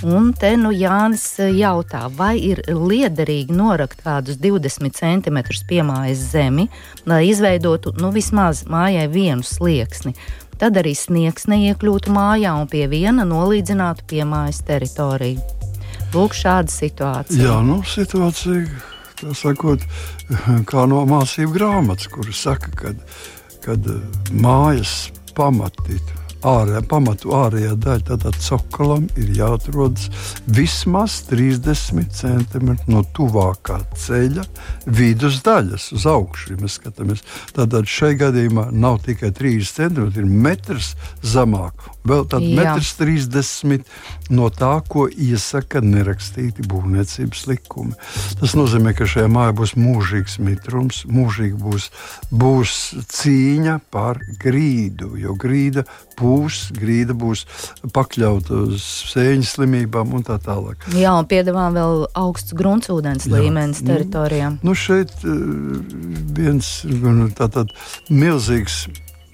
Un 0.00 0.30
te 0.32 0.54
nu 0.56 0.70
Jānis 0.72 1.24
e, 1.42 1.50
jautā, 1.58 2.06
vai 2.16 2.38
ir 2.40 2.62
liederīgi 2.72 3.52
norakt 3.52 4.00
kādus 4.00 4.38
20 4.40 4.96
cm 4.96 5.40
piemājas 5.68 6.22
zemi, 6.30 6.70
lai 7.04 7.26
izveidotu 7.28 7.92
nu, 8.00 8.08
vismaz 8.14 8.62
mājai 8.64 9.10
vienu 9.12 9.44
slieksni. 9.44 10.14
Tad 10.60 10.80
arī 10.80 10.94
sniegs 10.96 11.44
neiekļūtu 11.52 12.12
mājā 12.16 12.54
un 12.56 12.68
pie 12.68 12.86
viena 12.88 13.26
nolīdzinātu 13.28 14.08
piemājas 14.08 14.62
teritoriju. 14.68 15.44
Lūk, 16.14 16.32
šāda 16.34 16.72
situācija. 16.72 17.44
Jā, 17.44 17.60
nu, 17.62 17.82
situācija, 17.86 18.64
sakot, 19.36 19.84
kā 20.70 20.86
no 20.90 21.04
mācību 21.08 21.56
grāmatas, 21.56 22.10
kuras 22.12 22.44
saka, 22.46 22.72
ka 22.76 22.94
kad 23.60 23.84
mājas 24.32 25.10
pamatīt 25.36 26.19
ārējā, 26.46 26.80
pamatu 26.88 27.34
ārējā 27.36 27.74
daļa, 27.84 28.04
tātad 28.10 28.38
cokolam 28.40 29.06
ir 29.20 29.32
jāatrodas 29.36 30.08
vismaz 30.48 31.20
30 31.28 32.14
cm 32.16 32.72
no 32.90 33.02
tuvākā 33.16 33.80
ceļa 34.00 34.46
vidus 34.86 35.40
daļas 35.46 35.90
uz 35.96 36.06
augšu. 36.08 36.54
Ja 36.54 36.62
mēs 36.62 36.78
skatāmies, 36.80 37.24
tad 37.56 37.76
šai 37.84 38.14
gadījumā 38.20 38.70
nav 38.72 39.00
tikai 39.06 39.32
30 39.36 39.76
cm, 39.76 40.08
ir 40.16 40.28
metrs 40.28 40.94
zemāk. 41.20 41.90
Vēl 42.08 42.24
tāds 42.32 42.48
1,30 42.56 43.68
m 43.68 43.82
no 44.32 44.48
tā, 44.54 44.72
ko 44.88 45.04
iesaka 45.10 45.82
nerakstīti 45.84 46.64
būvniecības 46.70 47.44
likumi. 47.50 47.96
Tas 48.40 48.56
nozīmē, 48.56 48.94
ka 48.96 49.08
šajā 49.10 49.28
mājā 49.28 49.56
būs 49.58 49.76
mūžīgs 49.76 50.38
mitrums, 50.40 51.02
mūžīgi 51.10 51.58
būs, 51.60 51.90
būs 52.32 52.78
cīņa 53.12 53.76
par 53.92 54.22
grīdu, 54.40 55.12
jo 55.20 55.36
grīda 55.36 55.84
būs, 56.16 56.29
grīda 56.76 57.16
būs 57.18 57.44
pakļauta 57.94 58.62
uz 58.70 58.86
sēņu 59.10 59.48
slimībām 59.50 60.14
un 60.16 60.24
tā 60.26 60.38
tālāk. 60.42 60.88
Jā, 60.96 61.14
un 61.18 61.28
piedāvā 61.30 61.68
vēl 61.74 62.06
augsts 62.18 62.56
gruntsūdens 62.56 63.28
līmenis 63.30 63.84
teritorijām. 63.86 64.60
Nu, 64.62 64.72
nu 64.72 64.78
šeit 64.78 65.14
viens 66.36 66.80
tātad 67.38 67.74
milzīgs 68.10 68.84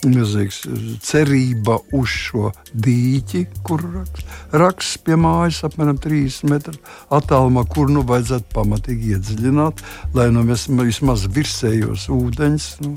milzīgs 0.05 0.61
eh, 0.67 0.85
cerība 1.05 1.79
uz 1.97 2.11
šo 2.11 2.51
dīķi, 2.75 3.43
kur 3.67 3.83
raksts 4.53 5.01
pie 5.05 5.17
mājas 5.21 5.63
apmēram 5.67 5.99
30 6.03 6.51
metru 6.51 6.77
attālumā, 7.15 7.67
kur 7.73 7.91
nu 7.93 8.05
vajadzētu 8.07 8.53
pamatīgi 8.55 9.17
iedziļināt, 9.17 9.83
lai 10.17 10.29
nu 10.35 10.45
mēs 10.47 10.69
vismaz 10.69 11.27
virsējos 11.33 12.09
ūdeņus 12.13 12.69
nu, 12.85 12.95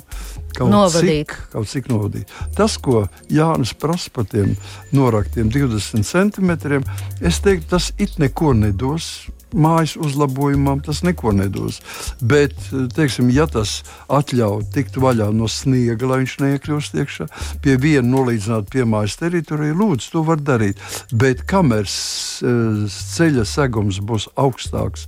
kaut, 0.57 0.71
novadīt. 0.73 1.29
cik, 1.29 1.49
kaut 1.53 1.71
cik 1.71 1.89
novadīt. 1.91 2.31
Tas, 2.57 2.77
ko 2.81 3.07
Jānis 3.31 3.73
prasa 3.77 4.13
par 4.13 4.29
tiem 4.31 4.55
noraktiem 4.95 5.51
20 5.53 6.07
centimetriem, 6.07 6.85
es 7.21 7.41
teiktu, 7.45 7.69
tas 7.75 7.91
it 7.97 8.17
neko 8.21 8.53
nedos 8.57 9.29
mājas 9.53 9.95
uzlabojumam 9.97 10.81
tas 10.85 11.01
neko 11.03 11.31
nedos. 11.33 11.79
Bet, 12.21 12.55
teiksim, 12.95 13.29
ja 13.33 13.47
tas 13.49 13.79
atļauj 14.11 14.67
tikt 14.73 14.99
vaļā 15.01 15.29
no 15.35 15.49
sniega, 15.49 16.07
lai 16.09 16.21
viņš 16.23 16.35
neiekļūst 16.43 16.99
iekšā, 17.01 17.29
pie 17.63 17.77
viena 17.81 18.07
nolīdzināt 18.09 18.69
pie 18.73 18.85
mājas 18.89 19.17
teritoriju, 19.21 19.77
lūdzu, 19.79 20.11
to 20.13 20.25
var 20.27 20.41
darīt. 20.41 20.81
Bet 21.11 21.45
kamēr 21.49 21.89
ceļa 21.89 23.47
segums 23.49 24.01
būs 24.01 24.29
augstāks 24.39 25.07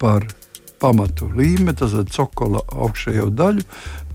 par 0.00 0.26
pamatu 0.82 1.30
līmeni, 1.32 1.76
tas 1.76 1.94
ir 1.96 2.08
cokola 2.12 2.60
augšējo 2.68 3.30
daļu, 3.32 3.64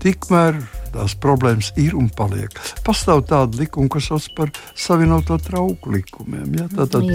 tikmēr 0.02 0.58
tās 0.92 1.14
problēmas 1.18 1.72
ir 1.80 1.94
un 1.98 2.10
paliek. 2.12 2.52
Pastāv 2.86 3.24
tāda 3.30 3.62
likuma, 3.62 3.88
kas 3.92 4.10
sauc 4.10 4.28
par 4.36 4.52
savienoto 4.76 5.38
trauku 5.40 5.94
likumiem. 5.94 6.58
Ja? 6.58 6.68
Tātad 6.82 7.08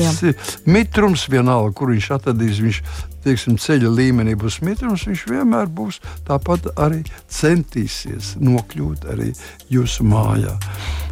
mitrums 0.66 1.28
vienalga, 1.32 1.76
kur 1.78 1.94
viņš 1.94 2.10
atradīs. 2.18 2.62
Viņš 2.64 2.82
teiksim, 3.28 3.58
ceļa 3.62 3.92
līmenī 3.92 4.38
būs 4.40 4.62
mitrums, 4.66 5.08
viņš 5.10 5.26
vienmēr 5.30 5.70
būs 5.74 6.00
tāpat 6.28 6.72
arī 6.80 7.04
centīsies 7.34 8.36
nokļūt 8.42 9.10
arī 9.14 9.34
jūsu 9.74 10.08
mājā. 10.08 10.56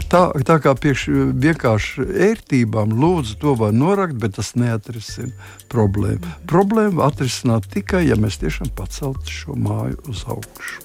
Tā, 0.05 0.21
tā 0.45 0.59
kā 0.61 0.75
priekš 0.77 1.07
vienkārši 1.41 2.05
ērtībām 2.29 2.93
lūdzu 2.93 3.39
to 3.41 3.55
var 3.57 3.73
norakt, 3.75 4.15
bet 4.21 4.37
tas 4.37 4.53
neatrisina 4.55 5.33
problēmu. 5.73 6.35
Problēmu 6.47 7.03
atrisināt 7.03 7.67
tikai, 7.73 8.05
ja 8.11 8.19
mēs 8.19 8.39
tiešām 8.43 8.71
paceltu 8.77 9.33
šo 9.41 9.57
māju 9.59 9.97
uz 10.13 10.23
augšu. 10.29 10.84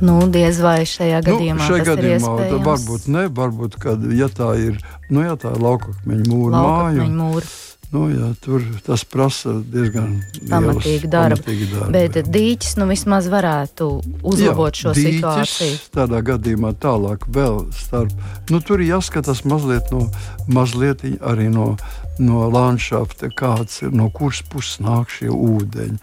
Nu, 0.00 0.18
diez 0.32 0.58
vai 0.60 0.80
šajā 0.88 1.22
nu, 1.22 1.28
gadījumā 1.30 1.60
nu, 1.60 1.68
šajā 1.70 1.86
gadījumā 1.90 2.32
varbūt 2.66 3.06
ne, 3.12 3.28
varbūt, 3.32 3.78
kad, 3.80 4.02
ja 4.16 4.28
tā 4.32 4.52
ir, 4.60 4.80
nu, 5.08 5.22
ja 5.24 5.38
tā 5.40 5.54
ir 5.56 5.62
laukakmeņa 5.64 6.28
mūra 6.32 6.66
māja. 6.66 7.06
Mūra. 7.08 7.48
Nu, 7.94 8.08
jā, 8.10 8.32
tur 8.42 8.64
tas 8.82 9.04
prasa 9.06 9.54
diezgan 9.62 10.16
pamatīgu 10.50 11.06
darbu. 11.06 11.38
Pamatīgi 11.38 11.68
darbu 11.70 11.92
bet 11.94 12.30
dīķis 12.34 12.74
nu, 12.80 12.88
vismaz 12.90 13.28
varētu 13.30 13.86
uzlabot 14.26 14.74
jā, 14.74 14.80
šo 14.80 14.94
dīķis, 14.96 15.20
situāciju. 15.20 15.76
Tādā 15.94 16.20
gadījumā 16.26 16.72
tālāk 16.82 17.28
vēl 17.30 17.62
starp. 17.78 18.10
Nu, 18.50 18.58
tur 18.58 18.82
ir 18.82 18.90
jāskatās 18.96 19.44
mazliet, 19.46 19.92
no, 19.94 20.08
mazliet 20.50 21.06
arī 21.22 21.46
no, 21.52 21.76
no 22.22 22.46
landšafta, 22.52 23.30
kāds 23.36 23.82
ir, 23.84 23.92
no 23.96 24.08
kuras 24.14 24.42
puses 24.46 24.80
nāk 24.84 25.12
šie 25.12 25.30
ūdeņi. 25.32 25.98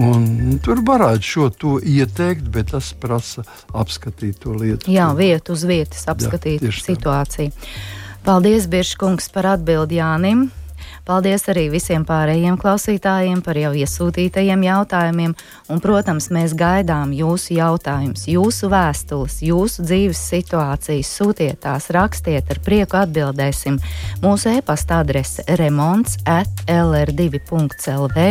Un, 0.00 0.58
tur 0.64 0.82
varētu 0.86 1.30
šo 1.32 1.48
to 1.54 1.76
ieteikt, 1.82 2.48
bet 2.54 2.72
tas 2.74 2.92
prasa 2.98 3.44
apskatīt 3.76 4.40
to 4.44 4.56
lietu. 4.56 4.90
Jā, 4.92 5.10
vietu 5.18 5.56
uz 5.56 5.66
vietas 5.68 6.06
apskatīt 6.10 6.64
jā, 6.64 6.74
situāciju. 6.84 7.52
Paldies, 8.26 8.68
Biržkungs, 8.68 9.30
par 9.32 9.54
atbildi 9.54 10.00
Jānim. 10.00 10.48
Paldies 11.08 11.46
arī 11.48 11.70
visiem 11.72 12.02
pārējiem 12.04 12.58
klausītājiem 12.60 13.38
par 13.40 13.56
jau 13.56 13.70
iesūtītajiem 13.80 14.60
jautājumiem, 14.66 15.30
un, 15.72 15.78
protams, 15.80 16.26
mēs 16.36 16.52
gaidām 16.52 17.14
jūsu 17.16 17.54
jautājumus, 17.56 18.26
jūsu 18.28 18.68
vēstules, 18.68 19.38
jūsu 19.46 19.86
dzīves 19.88 20.20
situācijas. 20.34 21.14
Sūtiet 21.16 21.62
tās, 21.64 21.88
rakstiet, 21.96 22.52
ar 22.52 22.60
prieku 22.60 22.98
atbildēsim. 23.00 23.78
Mūsu 24.20 24.52
e-pasta 24.58 24.98
adrese 25.00 25.46
remonds 25.56 26.18
at 26.28 26.60
lr2.lv. 26.68 28.28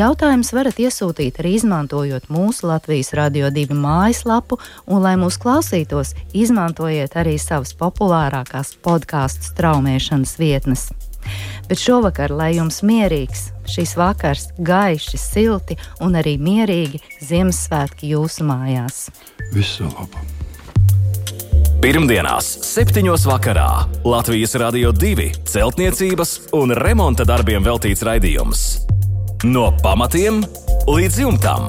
Jautājumus 0.00 0.56
varat 0.56 0.80
iesūtīt 0.86 1.42
arī 1.42 1.58
izmantojot 1.58 2.30
mūsu 2.32 2.70
Latvijas 2.72 3.12
Radio 3.18 3.52
2 3.52 3.76
mājaslapu, 3.76 4.56
un, 4.88 5.02
lai 5.04 5.18
mūs 5.20 5.36
klausītos, 5.42 6.16
izmantojiet 6.32 7.20
arī 7.20 7.36
savas 7.36 7.76
populārākās 7.76 8.72
podkāstu 8.80 9.52
straumēšanas 9.52 10.40
vietnes. 10.40 10.88
Bet 11.66 11.82
šovakar, 11.82 12.34
lai 12.34 12.54
jums 12.56 12.82
mierīgs 12.86 13.50
šīs 13.70 13.96
vakars, 13.98 14.48
gaiši, 14.62 15.18
silti 15.20 15.76
un 16.04 16.16
arī 16.18 16.36
mierīgi 16.38 17.02
Ziemassvētki 17.26 18.12
jūsu 18.14 18.46
mājās. 18.46 19.06
Visu 19.54 19.88
labu! 19.90 20.22
Pirmdienās, 21.82 22.48
7. 22.66 23.04
vakarā 23.28 23.68
Latvijas 24.08 24.56
Rādio 24.58 24.94
2 24.96 25.28
celtniecības 25.46 26.32
un 26.56 26.72
remonta 26.74 27.26
darbiem 27.28 27.62
veltīts 27.66 28.02
raidījums. 28.06 28.64
No 29.44 29.68
pamatiem 29.84 30.40
līdz 30.88 31.20
jumtam! 31.26 31.68